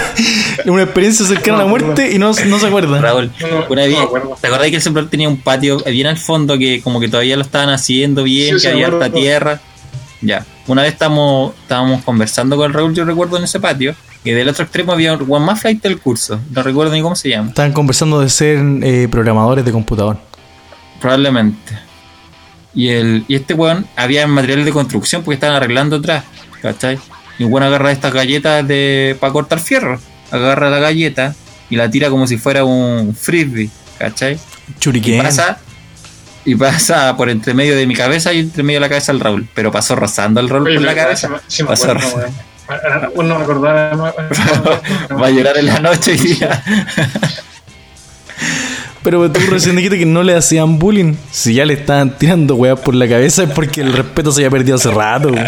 [0.58, 3.00] Es una experiencia cercana a la muerte y no, no se acuerda.
[3.00, 3.30] Raúl,
[3.68, 3.96] una vez.
[4.40, 7.36] ¿te acordás que el sembrador tenía un patio bien al fondo que como que todavía
[7.36, 9.60] lo estaban haciendo bien, Sí, que había harta tierra?
[10.22, 14.48] Ya, una vez estábamos, estábamos conversando con Raúl, yo recuerdo en ese patio, y del
[14.50, 17.48] otro extremo había un guan más flight del curso, no recuerdo ni cómo se llama.
[17.48, 20.18] Estaban conversando de ser eh, programadores de computador.
[21.00, 21.89] Probablemente.
[22.74, 26.24] Y, el, y este weón había materiales de construcción porque estaban arreglando atrás.
[26.62, 26.98] ¿Cachai?
[27.38, 30.00] Y el weón agarra estas galletas de para cortar fierro.
[30.30, 31.34] Agarra la galleta
[31.68, 33.70] y la tira como si fuera un frisbee.
[33.98, 34.34] ¿Cachai?
[34.34, 35.22] Y Churiquén.
[35.22, 35.58] pasa,
[36.44, 39.20] y pasa por entre medio de mi cabeza y entre medio de la cabeza del
[39.20, 39.48] Raúl.
[39.54, 41.26] Pero pasó rozando el Raúl Oye, por la cabeza.
[41.26, 42.26] sí me- sí me Pasó acuerdo, rozando.
[42.26, 42.50] weón.
[43.28, 44.12] No me acordaba.
[45.20, 46.62] Va a llorar en la noche y día.
[49.02, 51.14] Pero tú recién dijiste que no le hacían bullying.
[51.30, 54.50] Si ya le estaban tirando weas por la cabeza es porque el respeto se había
[54.50, 55.28] perdido hace rato.
[55.28, 55.46] weón.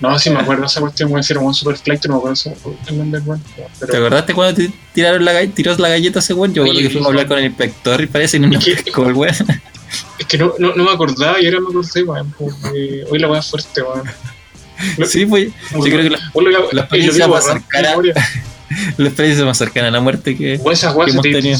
[0.00, 1.24] No, sí me acuerdo esa cuestión, weón.
[1.24, 2.54] Si era un super flight, no me acuerdo ese-
[2.88, 3.42] el nombre, weón.
[3.90, 6.54] ¿Te acordaste cuando te tiraron la, tiró la galleta a ese weón?
[6.54, 8.64] Yo creo que fuimos a hablar con el inspector y parece que no nos
[8.94, 9.34] como el weón.
[10.20, 12.32] es que no, no, no me acordaba y ahora me acordé, weón.
[12.38, 14.02] Porque hoy la weá es fuerte, weón.
[15.08, 15.48] Sí, pues.
[15.72, 16.18] Yo creo que la,
[16.70, 17.96] la, experiencia más cercana-
[18.96, 21.58] la experiencia más cercana a la muerte que, esas que hemos te, tenido.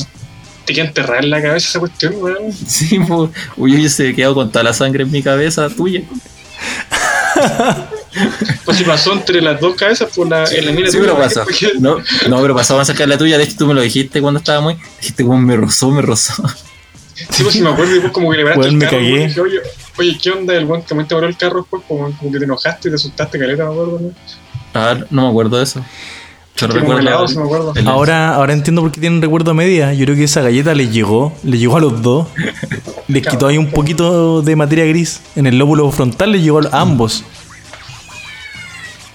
[0.69, 2.53] Te queda enterrada en la cabeza esa cuestión, weón.
[2.53, 3.31] Sí, pues.
[3.57, 6.03] Uy, yo hubiese quedado con toda la sangre en mi cabeza tuya.
[8.65, 11.45] Pues si pasó entre las dos cabezas, por la, en la mira Sí, pero pasó.
[11.45, 11.99] porque- No,
[12.29, 13.39] no, pero pasó más cerca de la tuya.
[13.39, 14.77] De hecho, tú me lo dijiste cuando estaba muy.
[15.01, 16.35] Dijiste como me rozó, me rozó.
[17.31, 19.19] Sí, pues si me acuerdo, y después como que le paraste el me carro, y
[19.27, 19.59] dije, oye,
[19.97, 20.55] oye, ¿qué onda?
[20.55, 22.91] El weón que también te paró el carro después, como, como que te enojaste y
[22.93, 24.11] te asustaste, caleta, me acuerdo, ¿no?
[24.75, 25.85] Ah, no me acuerdo de eso.
[26.61, 27.01] Yo Como recuerdo.
[27.01, 27.73] helado, sí me acuerdo.
[27.77, 29.93] el- Ahora, ahora entiendo por qué tienen recuerdo a media.
[29.95, 32.27] Yo creo que esa galleta les llegó, les llegó a los dos.
[33.07, 35.21] Les quitó ahí un poquito de materia gris.
[35.37, 37.23] En el lóbulo frontal les llegó a ambos.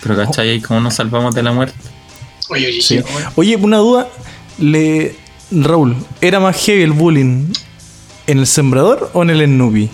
[0.01, 1.75] Pero cachai, ahí cómo nos salvamos de la muerte.
[2.49, 3.01] Oye, oye, Sí.
[3.35, 4.07] Oye, una duda.
[4.57, 5.15] Le...
[5.51, 7.53] Raúl, ¿era más heavy el bullying
[8.27, 9.89] en el sembrador o en el Snoopy?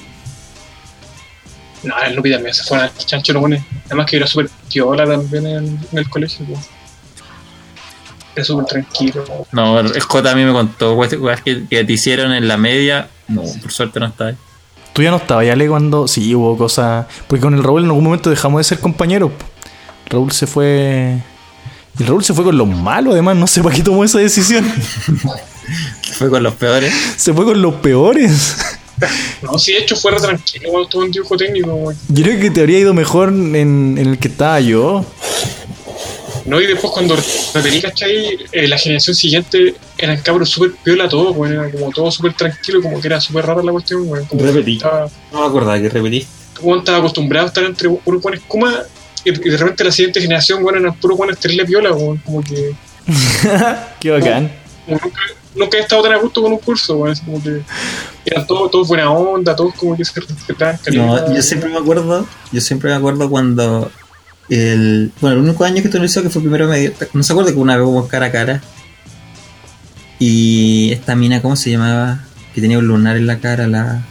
[1.83, 3.63] No, el Lupi también se fue al chancho, lo pone.
[3.87, 6.61] Además que era súper piola también en, en el colegio, weón.
[8.43, 9.23] Súper tranquilo.
[9.51, 13.07] No, el J a mí me contó weas que, que te hicieron en la media.
[13.27, 14.35] No, por suerte no está ahí.
[14.93, 16.07] Tú ya no estabas, ya le cuando.
[16.07, 17.05] Sí, hubo cosas.
[17.27, 19.31] Porque con el Raúl en algún momento dejamos de ser compañeros.
[20.07, 21.17] Raúl se fue.
[21.97, 23.35] Y el Raúl se fue con los malos, además.
[23.37, 24.65] No sé para qué tomó esa decisión.
[26.13, 26.93] Fue con los peores.
[27.15, 28.57] se fue con los peores.
[29.41, 31.95] No, sí, de hecho fue re tranquilo cuando estuvo en dibujo técnico, weón.
[32.09, 35.05] Yo creo que te habría ido mejor en, en el que estaba yo.
[36.49, 37.15] No, y después cuando
[37.53, 38.39] repetí, ¿cachai?
[38.51, 41.53] Eh, la generación siguiente eran cabros súper piola todos, weón.
[41.53, 44.07] Era como todo súper tranquilo, como que era súper rara la cuestión.
[44.07, 44.77] Como que Repetí.
[44.77, 46.25] Estaba, No me acordaba que repetí.
[46.77, 48.83] estaba acostumbrado a estar entre puros buenos Kuma
[49.23, 52.17] y, y de repente la siguiente generación, weón, eran puros buenos terrible piola, weón.
[52.17, 52.73] Como que
[53.99, 54.51] Qué bacán.
[54.85, 55.21] como nunca,
[55.55, 57.05] nunca he estado tan a gusto con un curso.
[57.05, 57.61] Así como que
[58.25, 60.79] eran todos, todos buena onda, todos como que se respetaban.
[60.93, 63.91] No, yo siempre me acuerdo, yo siempre me acuerdo cuando
[64.49, 67.33] el, bueno, el único año que tú lo hizo que fue primero medio, no se
[67.33, 68.61] acuerda que una vez hubo cara a cara
[70.19, 72.19] y esta mina, ¿cómo se llamaba?
[72.53, 74.03] Que tenía un lunar en la cara, la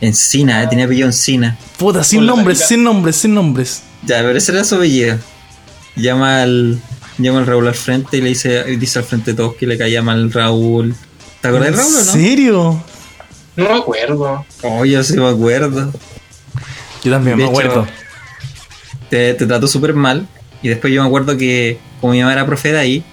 [0.00, 1.56] Encina, eh, tenía apellido Encina.
[1.78, 3.82] Puta, sin nombres, sin nombres, sin nombres.
[4.04, 5.16] Ya, pero ese era su apellido.
[5.96, 6.78] Llama al,
[7.16, 9.78] llama al Raúl al frente y le dice, dice al frente de todos que le
[9.78, 10.94] caía mal Raúl.
[11.40, 12.12] ¿Te acuerdas de Raúl o ¿En no?
[12.12, 12.84] serio?
[13.56, 14.44] No me acuerdo.
[14.62, 15.92] Oh, yo sí me acuerdo.
[17.02, 17.86] Yo también De me hecho, acuerdo.
[19.14, 20.26] Te, te trató súper mal.
[20.62, 23.04] Y después yo me acuerdo que, como mi mamá era profe de ahí,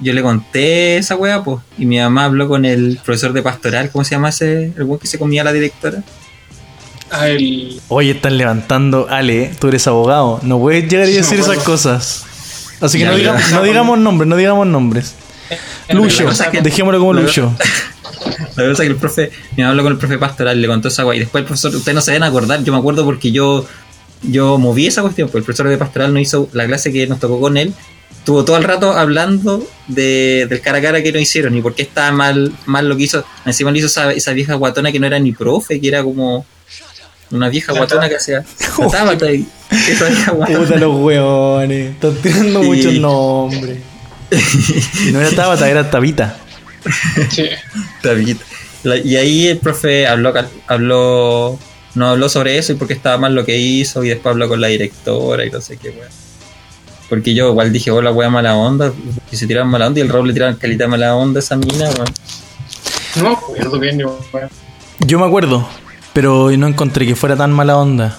[0.00, 1.58] yo le conté esa weá, pues.
[1.78, 4.72] Y mi mamá habló con el profesor de pastoral, ¿cómo se llama ese?
[4.76, 6.02] El weón que se comía a la directora.
[7.10, 7.80] Ah, el.
[7.88, 9.06] Oye, están levantando.
[9.08, 10.40] Ale, tú eres abogado.
[10.42, 12.24] No puedes llegar y decir esas cosas.
[12.80, 15.14] Así que no, digamos, no digamos nombres, no digamos nombres.
[15.90, 17.54] Lucho, cosa es que- dejémoslo como Lucho.
[18.56, 20.88] La verdad es que el profe, mi mamá habló con el profe pastoral, le contó
[20.88, 21.16] esa weá.
[21.16, 23.66] Y después el profesor, ustedes no se deben acordar, yo me acuerdo porque yo,
[24.30, 27.20] yo moví esa cuestión, pues el profesor de pastoral no hizo la clase que nos
[27.20, 27.72] tocó con él.
[28.18, 31.74] Estuvo todo el rato hablando de, del cara a cara que no hicieron y por
[31.74, 33.22] qué estaba mal, mal lo que hizo.
[33.44, 36.46] Encima lo hizo esa, esa vieja guatona que no era ni profe, que era como
[37.30, 38.42] una vieja guatona que hacía.
[38.78, 39.46] La Tabata, y-
[39.90, 40.58] esa vieja guatona.
[40.58, 41.90] Puta los hueones.
[41.92, 42.66] Están tirando Sí.
[42.66, 43.78] muchos nombres.
[45.12, 46.36] No era Tabata, era Tabita.
[47.30, 47.46] Sí.
[48.84, 50.32] La- y ahí el profe habló,
[50.66, 51.58] habló,
[51.94, 54.48] no habló sobre eso y por qué estaba mal lo que hizo y después habló
[54.48, 56.08] con la directora y no sé qué, weón.
[57.08, 58.92] Porque yo igual dije, oh, la wea mala onda.
[59.30, 61.56] Y se tiraban mala onda y el Raúl le tiraban calita mala onda a esa
[61.56, 62.08] mina, weón.
[63.22, 64.48] No acuerdo bien, yo, weón.
[65.00, 65.68] Yo me acuerdo,
[66.12, 68.18] pero no encontré que fuera tan mala onda.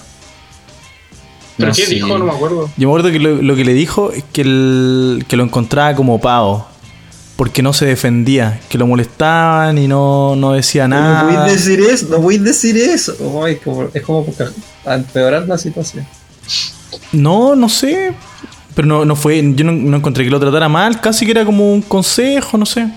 [1.57, 1.95] ¿Pero No, qué sí.
[1.95, 2.17] dijo?
[2.17, 2.69] No me acuerdo.
[2.77, 5.95] Yo me acuerdo que lo, lo que le dijo es que, el- que lo encontraba
[5.95, 6.67] como pavo.
[7.35, 11.23] Porque no se defendía, que lo molestaban y no, no decía No nada.
[11.23, 13.13] voy a decir eso, no voy a decir eso.
[13.21, 14.25] Oh, es como, es como
[14.85, 16.07] empeorar la situación.
[17.11, 18.13] No, no sé.
[18.73, 21.45] Pero no, no fue, yo no, no encontré que lo tratara mal, casi que era
[21.45, 22.87] como un consejo, no sé.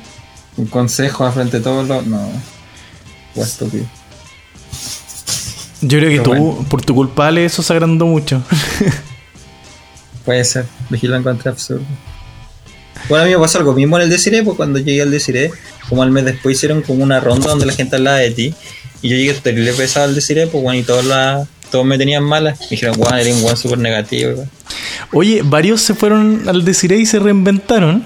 [0.57, 2.07] Un consejo a frente de todos los.
[2.07, 2.28] No.
[3.34, 3.86] Fue estúpido.
[5.80, 6.66] Yo creo que Pero tú, bueno.
[6.68, 8.43] por tu culpa, Ale, eso se agrandó mucho.
[10.24, 10.66] Puede ser.
[10.91, 11.84] Dije lo encontré absurdo.
[13.09, 15.50] Bueno, a mí me pasó algo mismo en el Desiree, pues cuando llegué al Desiree,
[15.88, 18.54] como al mes después hicieron como una ronda donde la gente hablaba de ti.
[19.02, 22.24] Y yo llegué terrible pesado al Desiree, pues bueno, y todos, la, todos me tenían
[22.24, 22.61] malas.
[22.61, 24.32] Me dijeron, guau, eres un guan súper negativo.
[24.32, 24.50] weón".
[25.12, 28.04] Oye, varios se fueron al Desiree y se reinventaron.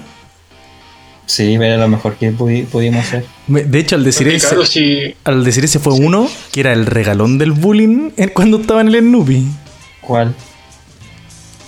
[1.25, 3.25] Sí, era lo mejor que pudi- pudimos hacer.
[3.47, 7.37] De hecho, al Desiree, claro, se, al Desiree se fue uno que era el regalón
[7.37, 9.45] del bullying cuando estaba en el Snoopy.
[10.01, 10.35] ¿Cuál?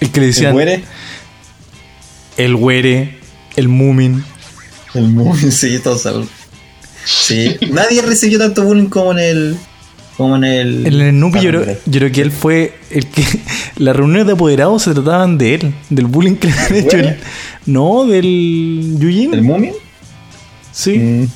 [0.02, 0.84] El que le ¿El decían güere?
[2.38, 3.18] el güere,
[3.56, 4.24] el Moomin.
[4.94, 6.28] El muy, sí, todos saben.
[7.06, 9.58] Sí, nadie recibió tanto bullying como en el.
[10.18, 10.88] Como en el.
[10.88, 13.24] En el Snoopy yo creo, yo creo que él fue el que...
[13.78, 16.98] Las reuniones de apoderados se trataban de él, del bullying que le habían hecho.
[16.98, 17.20] él.
[17.66, 19.34] No, del Yujin.
[19.34, 19.74] ¿El Mumia?
[20.72, 20.98] Sí.
[20.98, 21.28] Mm,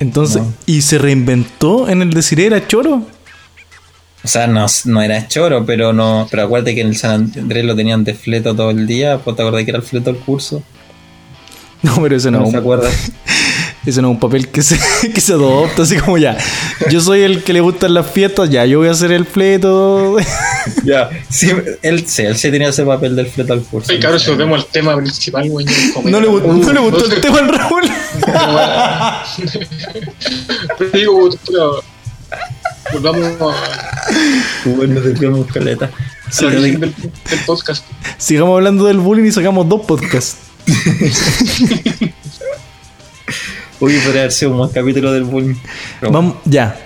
[0.00, 0.52] Entonces, no.
[0.66, 3.06] y se reinventó en el Desiree, era choro.
[4.22, 6.26] O sea, no, no era choro, pero no.
[6.30, 9.18] Pero acuérdate que en el San Andrés lo tenían de fleto todo el día.
[9.18, 10.62] Pues te acordás que era el fleto del curso.
[11.86, 12.56] No, pero ese no, No, es se
[13.86, 14.78] ese no es un papel que se,
[15.14, 16.36] que se adopta, así como ya.
[16.90, 20.16] Yo soy el que le gustan las fiestas, ya, yo voy a hacer el fleto.
[20.84, 21.08] ya.
[21.30, 23.92] Sí, él, sí, él sí tenía ese papel del fleto al curso.
[23.92, 25.64] Oye, cabrón, si nos vemos al tema principal, güey.
[26.04, 27.82] No le, gustó- no le gustó el tema al Raúl.
[30.78, 31.82] Pero digo, pero
[32.92, 34.10] volvamos a,
[34.64, 35.90] Bueno, desviamos caleta.
[38.18, 40.38] Sigamos hablando del bullying y sacamos dos podcasts.
[43.78, 45.54] Uy, podría haber sido un buen capítulo del bullying.
[46.00, 46.76] Vamos, ya.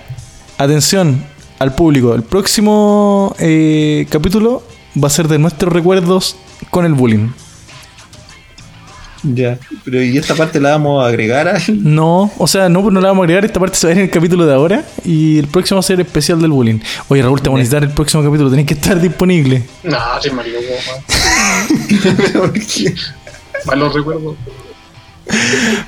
[0.57, 1.23] Atención
[1.59, 2.13] al público.
[2.13, 4.63] El próximo eh, capítulo
[5.01, 6.35] va a ser de nuestros recuerdos
[6.69, 7.29] con el bullying.
[9.23, 9.59] Ya.
[9.85, 11.61] Pero ¿y esta parte la vamos a agregar al.
[11.69, 13.45] No, o sea, no, pues no la vamos a agregar.
[13.45, 14.83] Esta parte se va a ir en el capítulo de ahora.
[15.05, 16.79] Y el próximo va a ser especial del bullying.
[17.07, 18.49] Oye, Raúl, te vamos a necesitar el próximo capítulo.
[18.49, 19.63] Tenés que estar disponible.
[19.83, 20.59] Nah, te marido.
[23.65, 24.35] Malos recuerdos.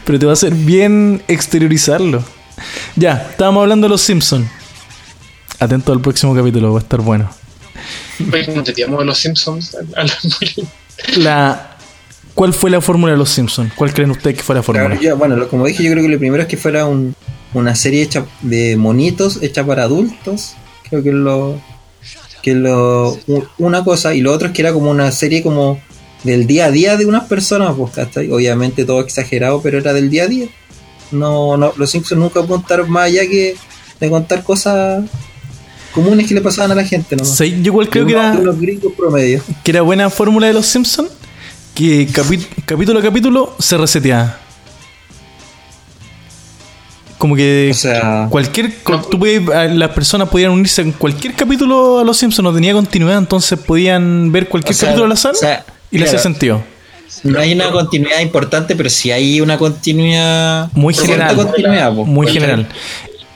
[0.05, 2.24] Pero te va a hacer bien exteriorizarlo.
[2.95, 4.47] Ya, estábamos hablando de los Simpsons.
[5.59, 7.30] Atento al próximo capítulo, va a estar bueno.
[8.19, 9.76] Desviamos de los Simpsons.
[11.17, 11.78] La,
[12.34, 13.74] ¿Cuál fue la fórmula de los Simpsons?
[13.76, 14.88] ¿Cuál creen ustedes que fue la fórmula?
[14.89, 17.15] Claro, ya, bueno, lo- como dije, yo creo que lo primero es que fuera un,
[17.53, 20.53] una serie hecha de monitos, hecha para adultos.
[20.89, 21.59] Creo que es lo.
[22.41, 23.17] Que es lo.
[23.57, 25.80] Una cosa, y lo otro es que era como una serie como
[26.24, 28.32] del día a día de unas personas, pues, ¿cachai?
[28.32, 30.47] Obviamente todo exagerado, pero era del día a día.
[31.11, 33.55] No, no, los Simpsons nunca apuntaron más allá que
[33.99, 35.03] de contar cosas
[35.93, 37.24] comunes que le pasaban a la gente, ¿no?
[37.26, 39.41] Sí, yo igual creo que era, los gringos promedio.
[39.63, 41.09] que era buena fórmula de los Simpsons.
[41.76, 42.07] Que
[42.65, 44.38] capítulo a capítulo se reseteaba.
[47.17, 48.74] Como que O sea, cualquier
[49.09, 52.74] tú podías- a- las personas podían unirse en cualquier capítulo a los Simpsons, no tenía
[52.74, 56.19] continuidad, entonces podían ver cualquier O sea, capítulo al azar o sea, y le claro.
[56.19, 56.63] sentido.
[57.23, 60.69] no hay una continuidad importante, pero sí hay una continuidad.
[60.73, 61.35] Muy general.
[61.35, 61.91] continuidad.
[61.91, 62.67] Muy general.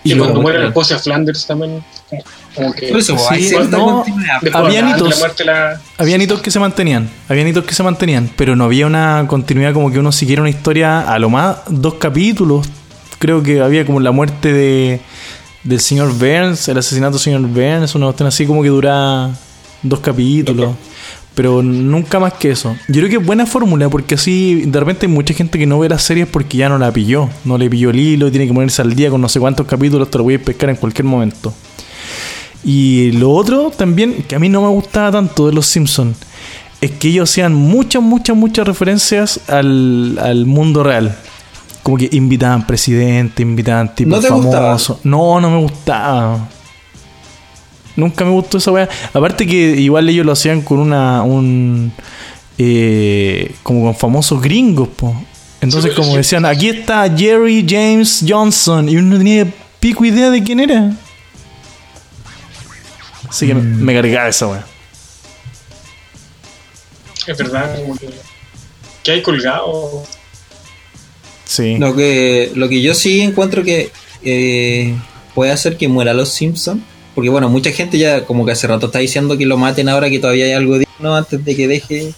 [0.04, 1.84] Y, cuando luego- muere la esposa de Flanders también.
[2.10, 2.24] como-
[2.56, 2.88] Como que.
[2.88, 4.38] Por eso, Sí, hay cierta no, continuidad.
[4.56, 5.10] había hitos.
[5.10, 5.80] la muerte la.
[6.00, 9.74] Habían hitos que se mantenían, habían hitos que se mantenían, pero no había una continuidad
[9.74, 12.68] como que uno siguiera una historia a lo más dos capítulos.
[13.20, 15.02] Creo que había como la muerte de
[15.64, 19.30] del señor Burns, el asesinato del señor Burns, una cuestión así como que dura
[19.84, 20.72] dos capítulos.
[21.38, 22.76] Pero nunca más que eso.
[22.88, 25.78] Yo creo que es buena fórmula porque así de repente hay mucha gente que no
[25.78, 27.30] ve las series porque ya no la pilló.
[27.46, 30.10] No le pilló el hilo, tiene que ponerse al día con no sé cuántos capítulos,
[30.10, 31.54] te lo voy a pescar en cualquier momento.
[32.64, 36.18] Y lo otro también, que a mí no me gustaba tanto de los Simpsons,
[36.82, 41.16] es que ellos hacían muchas, muchas, muchas referencias al, al mundo real.
[41.84, 44.66] Como que invitaban presidente, invitaban tipos ¿No te gustaba?
[44.70, 44.98] famosos.
[45.04, 46.50] No, no me gustaba.
[47.98, 48.88] Nunca me gustó esa weá.
[49.14, 51.22] Aparte que igual ellos lo hacían con una.
[51.24, 51.92] un
[52.60, 55.14] eh, como con famosos gringos, po.
[55.60, 56.18] Entonces, como sí.
[56.18, 58.88] decían, aquí está Jerry James Johnson.
[58.88, 59.46] Y uno no tenía
[59.80, 60.92] pico idea de quién era.
[63.30, 63.82] Así que me- Mm.
[63.84, 64.66] me cargaba esa weá.
[67.28, 68.10] Es verdad, como que,
[69.04, 70.04] que hay colgado.
[71.46, 71.78] Sí.
[71.78, 73.92] Lo que, lo que yo sí encuentro que
[74.24, 74.96] eh,
[75.36, 76.82] puede hacer que muera los Simpsons.
[77.18, 80.08] Porque bueno, mucha gente ya como que hace rato está diciendo que lo maten ahora
[80.08, 82.14] que todavía hay algo digno antes de que deje,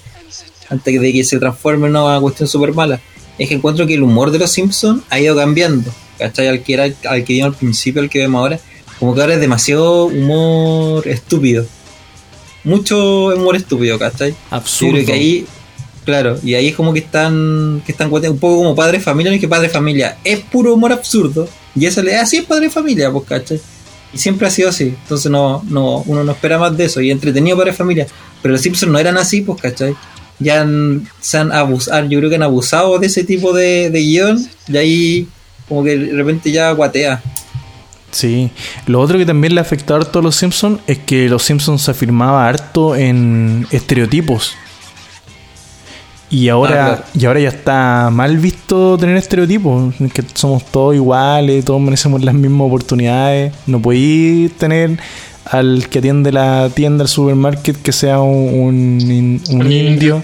[0.68, 3.00] antes de que se transforme en una cuestión súper mala.
[3.38, 5.90] Es que encuentro que el humor de los Simpsons ha ido cambiando.
[6.18, 6.50] ¿Cachai?
[6.50, 8.60] Al que era al que vimos al principio, al que vemos ahora.
[9.00, 11.66] Como que ahora es demasiado humor estúpido.
[12.66, 14.32] Mucho humor estúpido, ¿cachai?
[14.32, 14.96] Yo Absurdo.
[14.96, 15.46] creo que ahí,
[16.04, 19.36] claro, y ahí es como que están, que están un poco como padre familia, no
[19.36, 23.10] es que padre familia es puro humor absurdo, y eso le así es padre familia,
[23.10, 23.62] pues cachai.
[24.14, 27.12] Y siempre ha sido así, entonces no, no, uno no espera más de eso, y
[27.12, 28.08] entretenido padre de familia,
[28.42, 29.96] pero los Simpsons no eran así, pues cachai.
[30.40, 34.00] Ya han, se han abusado, yo creo que han abusado de ese tipo de, de
[34.00, 35.28] guion, y ahí
[35.68, 37.22] como que de repente ya guatea.
[38.12, 38.50] Sí.
[38.88, 41.92] Lo otro que también le afectó harto a los Simpsons es que los Simpsons se
[41.92, 44.56] afirmaba harto en estereotipos.
[46.32, 47.04] Y ahora, Ah, claro.
[47.16, 52.36] y ahora ya está mal visto tener estereotipos, que somos todos iguales, todos merecemos las
[52.36, 53.52] mismas oportunidades.
[53.66, 55.00] No podéis tener
[55.46, 60.22] al que atiende la tienda, el supermarket, que sea un, un in- un Un indio,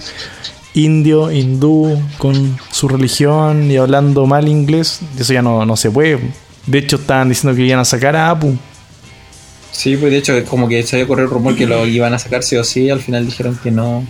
[0.76, 5.00] indio, hindú, con su religión y hablando mal inglés.
[5.18, 6.20] Eso ya no, no se puede.
[6.68, 8.56] De hecho, estaban diciendo que iban a sacar a Apu.
[9.72, 12.14] Sí, pues de hecho es como que se había corrido el rumor que lo iban
[12.14, 14.04] a sacar sí o sí, al final dijeron que no.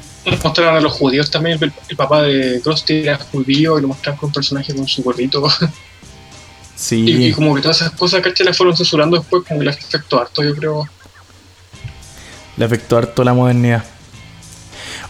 [0.43, 1.57] Mostraron a los judíos también.
[1.61, 5.03] El, el papá de Krusty era judío y lo mostraron con un personaje con su
[5.03, 5.43] gorrito.
[6.77, 7.05] Sí.
[7.07, 8.45] y, y como que todas esas cosas, ¿cachai?
[8.45, 10.85] Las fueron censurando después, como que las afectó harto, yo creo.
[12.57, 13.81] Le afectó harto la modernidad.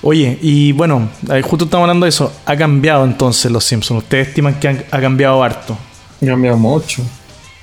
[0.04, 2.32] Oye, y bueno, ahí justo estamos hablando de eso.
[2.46, 4.04] Ha cambiado entonces los Simpsons.
[4.04, 5.76] ¿Ustedes estiman que han- ha cambiado harto?
[6.22, 7.02] Ha cambiado mucho.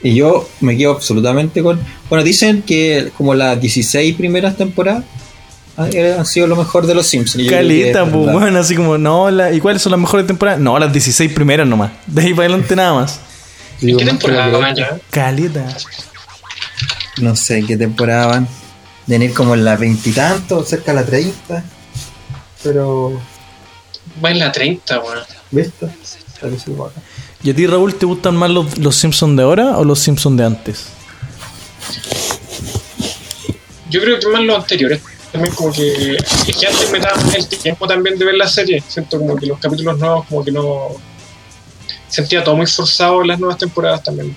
[0.02, 1.78] Y yo me quedo absolutamente con.
[2.08, 5.04] Bueno, dicen que como las 16 primeras temporadas
[5.76, 7.48] han sido lo mejor de los Simpsons.
[7.48, 10.60] Caleta, es pues, bueno, así como, no, la- ¿y cuáles son las mejores temporadas?
[10.60, 11.92] No, las 16 primeras nomás.
[12.06, 13.20] De ahí para adelante nada más.
[13.80, 14.98] ¿En Digo, qué temporada van ya?
[15.10, 15.66] Caleta.
[17.20, 18.48] No sé en qué temporada van.
[19.06, 21.64] De ir como en la veintitantos, cerca de la 30.
[22.62, 23.20] Pero.
[24.24, 25.18] Va en la 30, weón.
[25.50, 25.86] ¿Viste?
[26.42, 26.90] Vez igual.
[27.42, 30.36] ¿Y a ti, Raúl, te gustan más los, los Simpsons de ahora o los Simpsons
[30.36, 30.86] de antes?
[33.90, 35.00] Yo creo que más los anteriores.
[35.32, 38.82] También como que es que antes me daba el tiempo también de ver la serie.
[38.86, 40.88] Siento como que los capítulos nuevos como que no...
[42.08, 44.36] Sentía todo muy forzado en las nuevas temporadas también.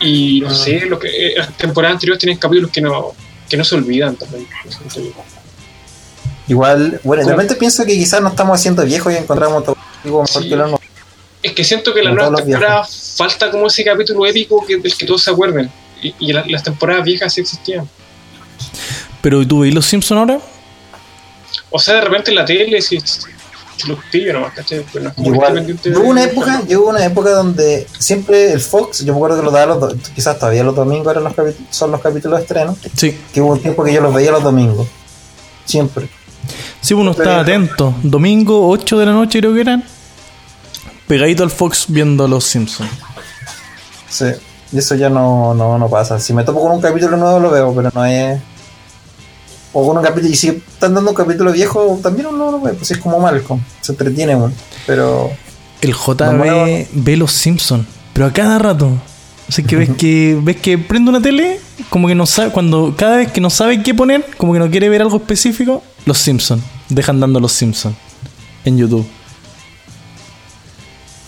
[0.00, 0.54] Y no Ah.
[0.54, 3.12] sé, lo que, eh, las temporadas anteriores tienen capítulos que no,
[3.48, 4.46] que no se olvidan también.
[6.46, 7.28] Igual, bueno, ¿Cómo?
[7.36, 10.48] realmente pienso que quizás nos estamos haciendo viejos y encontramos todo mejor Sí.
[10.48, 10.80] que lo.
[11.42, 14.96] Es que siento que las todos los temporadas falta como ese capítulo épico que, del
[14.96, 15.70] que todos se acuerden.
[16.02, 17.88] Y, y la- las temporadas viejas sí existían.
[19.20, 20.40] Pero ¿tú veis los Simpsons ahora?
[21.70, 23.20] O sea, de repente en la tele sí, sí
[23.86, 24.84] los pillo nomás, ¿cachai?
[24.92, 29.12] Pero no Igual, hubo una época, yo hubo una época donde siempre el Fox, yo
[29.14, 31.90] me acuerdo que lo daba los do- quizás todavía los domingos eran los capi- son
[31.90, 33.18] los capítulos de estreno, Sí.
[33.32, 34.86] que hubo un tiempo que yo los veía los domingos.
[35.64, 36.08] Siempre.
[36.82, 37.94] Sí, uno está atento.
[38.02, 39.84] Domingo, 8 de la noche creo que eran.
[41.06, 42.90] Pegadito al Fox viendo los Simpsons.
[44.08, 44.26] Sí.
[44.72, 46.18] Y eso ya no, no, no pasa.
[46.20, 48.40] Si me topo con un capítulo nuevo lo veo, pero no es.
[49.72, 50.32] O con un capítulo.
[50.32, 52.72] Y si están dando un capítulo viejo, también uno lo ve.
[52.74, 53.60] Pues es como Malcolm.
[53.80, 54.52] Se entretiene uno.
[54.86, 55.30] Pero.
[55.80, 58.90] El J No, ve, los Simpsons, pero a cada rato.
[59.48, 61.58] Así que ves que ves que prende una tele,
[61.88, 64.70] como que no sabe, cuando cada vez que no sabe qué poner, como que no
[64.70, 66.62] quiere ver algo específico, los Simpsons.
[66.88, 67.96] Dejan dando los Simpsons
[68.64, 69.06] en YouTube.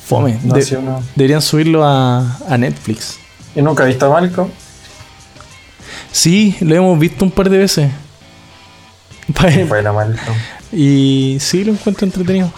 [0.07, 0.39] Fome.
[0.45, 3.17] No, De- sí, uno- Deberían subirlo a, a Netflix.
[3.55, 4.49] Yo nunca he visto a Malcolm.
[6.11, 7.91] Sí, lo hemos visto un par de veces.
[9.29, 9.83] Bueno.
[10.75, 12.51] Y sí, lo encuentro entretenido.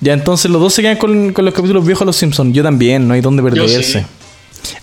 [0.00, 2.54] Ya, entonces los dos se quedan con, con los capítulos viejos de Los Simpsons.
[2.54, 3.82] Yo también, no hay dónde perderse.
[3.82, 4.06] sí.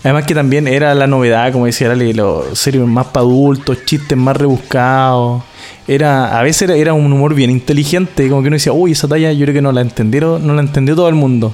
[0.02, 4.16] Además que también era la novedad, como decía Lali, los series más para adultos, chistes
[4.18, 5.42] más rebuscados.
[5.86, 9.08] Era, a veces era, era un humor bien inteligente, como que uno decía, uy, esa
[9.08, 11.52] talla yo creo que no la entendieron, no la entendió todo el mundo.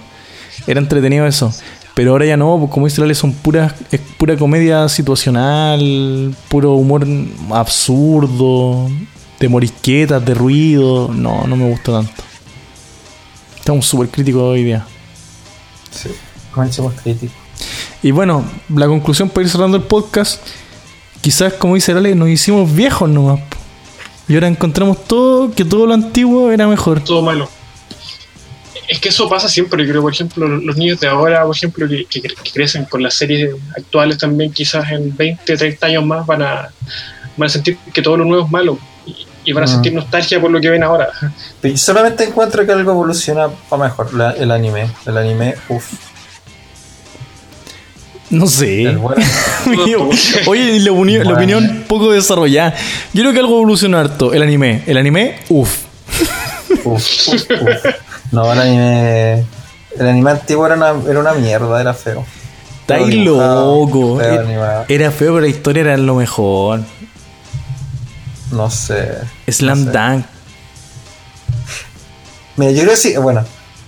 [0.66, 1.53] Era entretenido eso.
[1.99, 7.05] Pero ahora ya no, como dice Lali, son puras, es pura comedia situacional, puro humor
[7.51, 8.88] absurdo,
[9.40, 11.11] de morisquetas, de ruido.
[11.12, 12.22] No, no me gusta tanto.
[13.59, 14.86] Estamos súper críticos hoy día.
[15.90, 16.11] Sí.
[16.53, 17.32] Comencemos crítico.
[18.01, 20.40] Y bueno, la conclusión para ir cerrando el podcast,
[21.20, 23.40] quizás como dice Ale, nos hicimos viejos nomás.
[24.28, 27.01] Y ahora encontramos todo, que todo lo antiguo era mejor.
[27.01, 27.49] todo malo.
[28.89, 31.86] Es que eso pasa siempre, yo creo, por ejemplo, los niños de ahora, por ejemplo,
[31.86, 36.26] que, que- que crecen con las series actuales también, quizás en 20, 30 años más
[36.26, 36.70] van a,
[37.36, 38.78] van a sentir que todo lo nuevo es malo.
[39.07, 39.14] Y,
[39.45, 39.70] y van a Mm.
[39.70, 41.09] sentir nostalgia por lo que ven ahora.
[41.61, 44.91] Pero yo solamente encuentro que algo evoluciona para mejor, la- el anime.
[45.07, 45.84] El anime, uff.
[48.30, 48.95] No sé.
[48.97, 49.22] Bueno.
[50.47, 52.74] Oye, y la, opini- la opinión poco desarrollada.
[53.14, 54.32] Yo creo que algo evolucionó harto.
[54.34, 54.82] El anime.
[54.86, 55.84] El anime, uff.
[56.84, 57.95] Uf, uf, uf.
[58.33, 59.47] No, el anime.
[59.99, 62.24] El anime antiguo era una, era una mierda, era feo.
[62.83, 64.18] Está Feo ahí dibujado, loco.
[64.18, 66.81] feo Era, feo, pero la historia era lo mejor.
[68.53, 69.18] No sé.
[69.49, 69.99] Slam no sé.
[69.99, 70.24] Dunk.
[72.57, 73.16] Mira, yo creo que sí.
[73.16, 73.45] Bueno,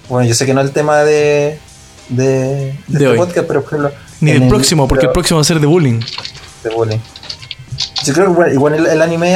[0.09, 1.59] bueno yo sé que no es el tema de.
[2.09, 3.17] De, de, De este hoy.
[3.19, 3.93] podcast, pero por ejemplo.
[4.21, 6.01] Ni en el el- próximo, porque el próximo va a ser de bullying.
[6.65, 6.99] de bullying.
[8.05, 9.35] Yo creo que bueno, igual el, el anime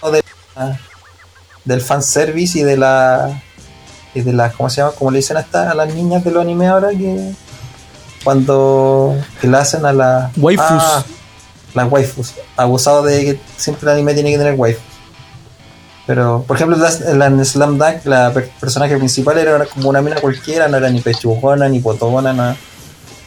[0.00, 0.22] o de,
[1.70, 3.40] del fanservice y de la
[4.14, 4.92] y de la ¿cómo se llama?
[4.98, 7.32] ¿Cómo le dicen a, las niñas de los animes ahora que
[8.24, 10.66] cuando que le hacen a la Waifus.
[10.68, 11.04] Ah,
[11.74, 14.82] las waifus abusado de que siempre el anime tiene que tener waifus
[16.06, 20.02] pero por ejemplo en la- en Slam Dunk la per- personaje principal era como una
[20.02, 22.56] mina cualquiera no era ni pechugona ni potona no,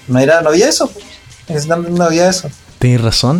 [0.09, 0.91] no era no había eso
[1.47, 3.39] en Slam Dunk no había eso Tienes razón.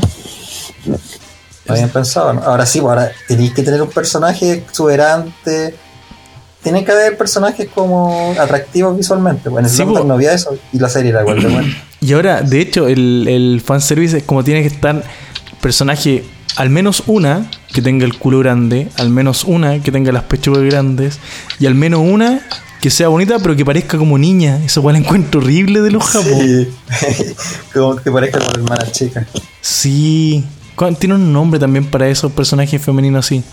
[1.66, 2.43] No habían pensado ¿no?
[2.43, 5.76] ahora sí pues, ahora tenéis que tener un personaje exuberante
[6.61, 9.84] tienen que haber personajes como atractivos visualmente pues en Sí.
[9.84, 12.88] Dunk no había eso y la serie era igual de buena Y ahora, de hecho,
[12.88, 15.03] el, el fanservice es como tiene que estar
[15.61, 16.24] personaje,
[16.57, 20.61] al menos una que tenga el culo grande, al menos una que tenga las pechugas
[20.64, 21.20] grandes,
[21.59, 22.41] y al menos una
[22.82, 24.59] que sea bonita pero que parezca como niña.
[24.66, 26.28] Eso igual encuentro horrible de los japos.
[26.28, 26.68] Sí.
[27.74, 29.26] como que parezca como hermana chica
[29.61, 30.43] Sí.
[30.76, 33.43] ¿Cuál- Tiene un nombre también para esos personajes femeninos así.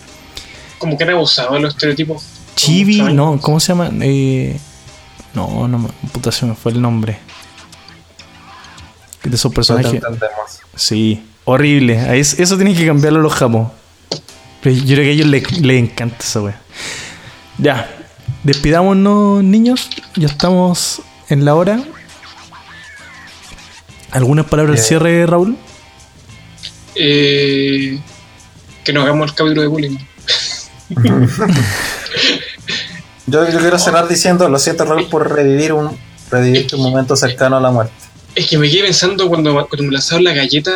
[0.79, 2.23] Como que han abusado de los estereotipos.
[2.57, 3.91] Chibi, no, ¿cómo se llama?
[4.01, 4.59] Eh,
[5.35, 7.19] no, no, me- puta, se me fue el nombre.
[9.23, 10.01] De esos personajes.
[10.75, 12.19] Sí, horrible.
[12.19, 13.69] Es- Eso tienen que cambiarlo los japos.
[14.63, 16.61] Pero yo creo que a ellos les, les encanta esa wea.
[17.59, 17.89] Ya,
[18.43, 19.89] despidámonos, niños.
[20.17, 21.83] Ya estamos en la hora.
[24.11, 24.89] ¿Algunas palabras al Bien.
[24.89, 25.57] cierre, Raúl?
[27.03, 27.99] Eh,
[28.85, 29.97] que nos hagamos el capítulo de bullying.
[33.27, 35.97] Yo, yo quiero cerrar diciendo, lo siento Raúl por revivir un
[36.31, 37.93] revivir un momento cercano a la muerte.
[38.35, 40.73] Es que me quedé pensando cuando, cuando me lanzaron la galleta.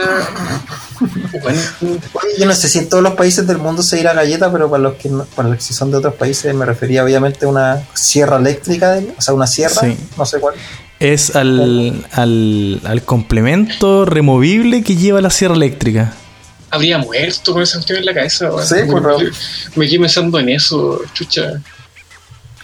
[1.43, 1.61] Bueno,
[2.39, 4.83] Yo no sé si en todos los países del mundo se irá galleta, pero para
[4.85, 7.83] los que no- para los que son de otros países me refería obviamente a una
[7.95, 9.97] sierra eléctrica, o sea, una sierra, Sí.
[10.17, 10.55] no sé cuál.
[11.05, 16.15] Es al, al, al complemento removible que lleva la sierra eléctrica.
[16.71, 18.51] habría muerto con esa cuestión en la cabeza.
[18.51, 18.67] weón.
[18.67, 19.33] Sí, Me- pues, Raúl.
[19.77, 21.61] me quedé pensando en eso, chucha.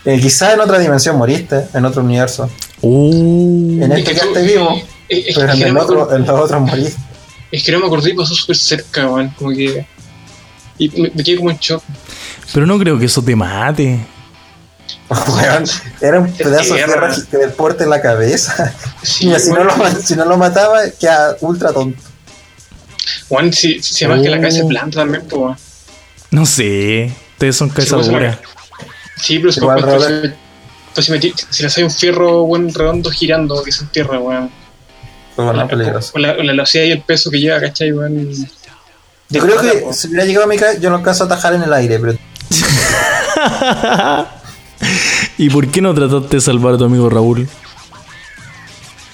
[0.05, 2.49] Eh, quizás en otra dimensión moriste, en otro universo.
[2.80, 5.68] Uh, En Es este que que tú- esté vivo, Es, es pero en que el
[5.68, 7.01] no me otro, acordé, en los otros moriste.
[7.53, 9.28] es que no me acordé y pasó súper cerca, weón.
[9.36, 9.86] Como que.
[10.78, 11.82] Y me, me quedé como en shock.
[12.55, 14.01] pero no creo que eso te mate.
[16.01, 17.14] Era un pedazo de tierra.
[17.30, 18.74] que del porte en la cabeza.
[19.03, 19.72] Sí, Mira, si no, lo,
[20.03, 22.01] si no lo mataba, queda ultra tonto.
[23.28, 24.68] Weón, si, si se llama que la cabeza es Oh.
[24.68, 25.41] planta también, pues.
[25.41, 25.57] weón.
[26.30, 27.12] No sé.
[27.32, 28.38] Ustedes son cabeza pues, dura.
[29.16, 30.32] Sí, pero si, pues, pues,
[30.95, 34.51] pues, si, metí- si le sale un fierro weón, redondo girando que se entierra, weón.
[35.36, 38.34] Bueno, la, con la velocidad y el peso que lleva, ¿cachai, weón?
[39.28, 41.62] Yo creo que si hubiera llegado a mi cabeza, yo no alcanzo a atajar en
[41.62, 42.18] el aire, pero
[45.38, 47.48] ¿Y por qué no trataste de salvar a tu amigo Raúl?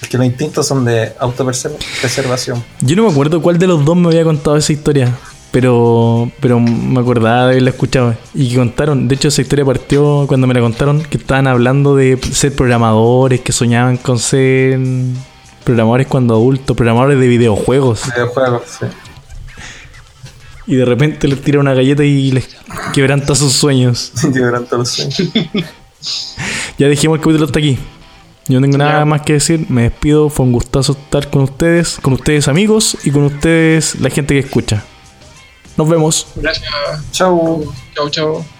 [0.01, 2.63] es que los instintos son de autopreservación.
[2.81, 5.13] Yo no me acuerdo cuál de los dos me había contado esa historia.
[5.49, 8.15] Pero, pero me acordaba de haberla escuchado.
[8.33, 11.95] Y que contaron, de hecho esa historia partió cuando me la contaron, que estaban hablando
[11.95, 14.79] de ser programadores, que soñaban con ser
[15.63, 18.03] programadores cuando adultos, programadores de videojuegos.
[18.13, 18.85] Videojuegos, sí.
[20.67, 22.49] Y de repente les tira una galleta y les
[22.93, 24.11] quebranta sus sueños.
[24.33, 25.21] Quebrando los sueños.
[26.77, 27.77] Ya dejemos el capítulo hasta aquí.
[28.49, 29.65] Yo no tengo nada más que decir.
[29.69, 30.29] Me despido.
[30.29, 34.41] Fue un gustazo estar con ustedes, con ustedes amigos y con ustedes la gente que
[34.41, 34.83] escucha.
[35.77, 36.27] Nos vemos.
[36.35, 36.69] Gracias.
[37.11, 37.73] Chau.
[37.95, 38.56] Chao, chao.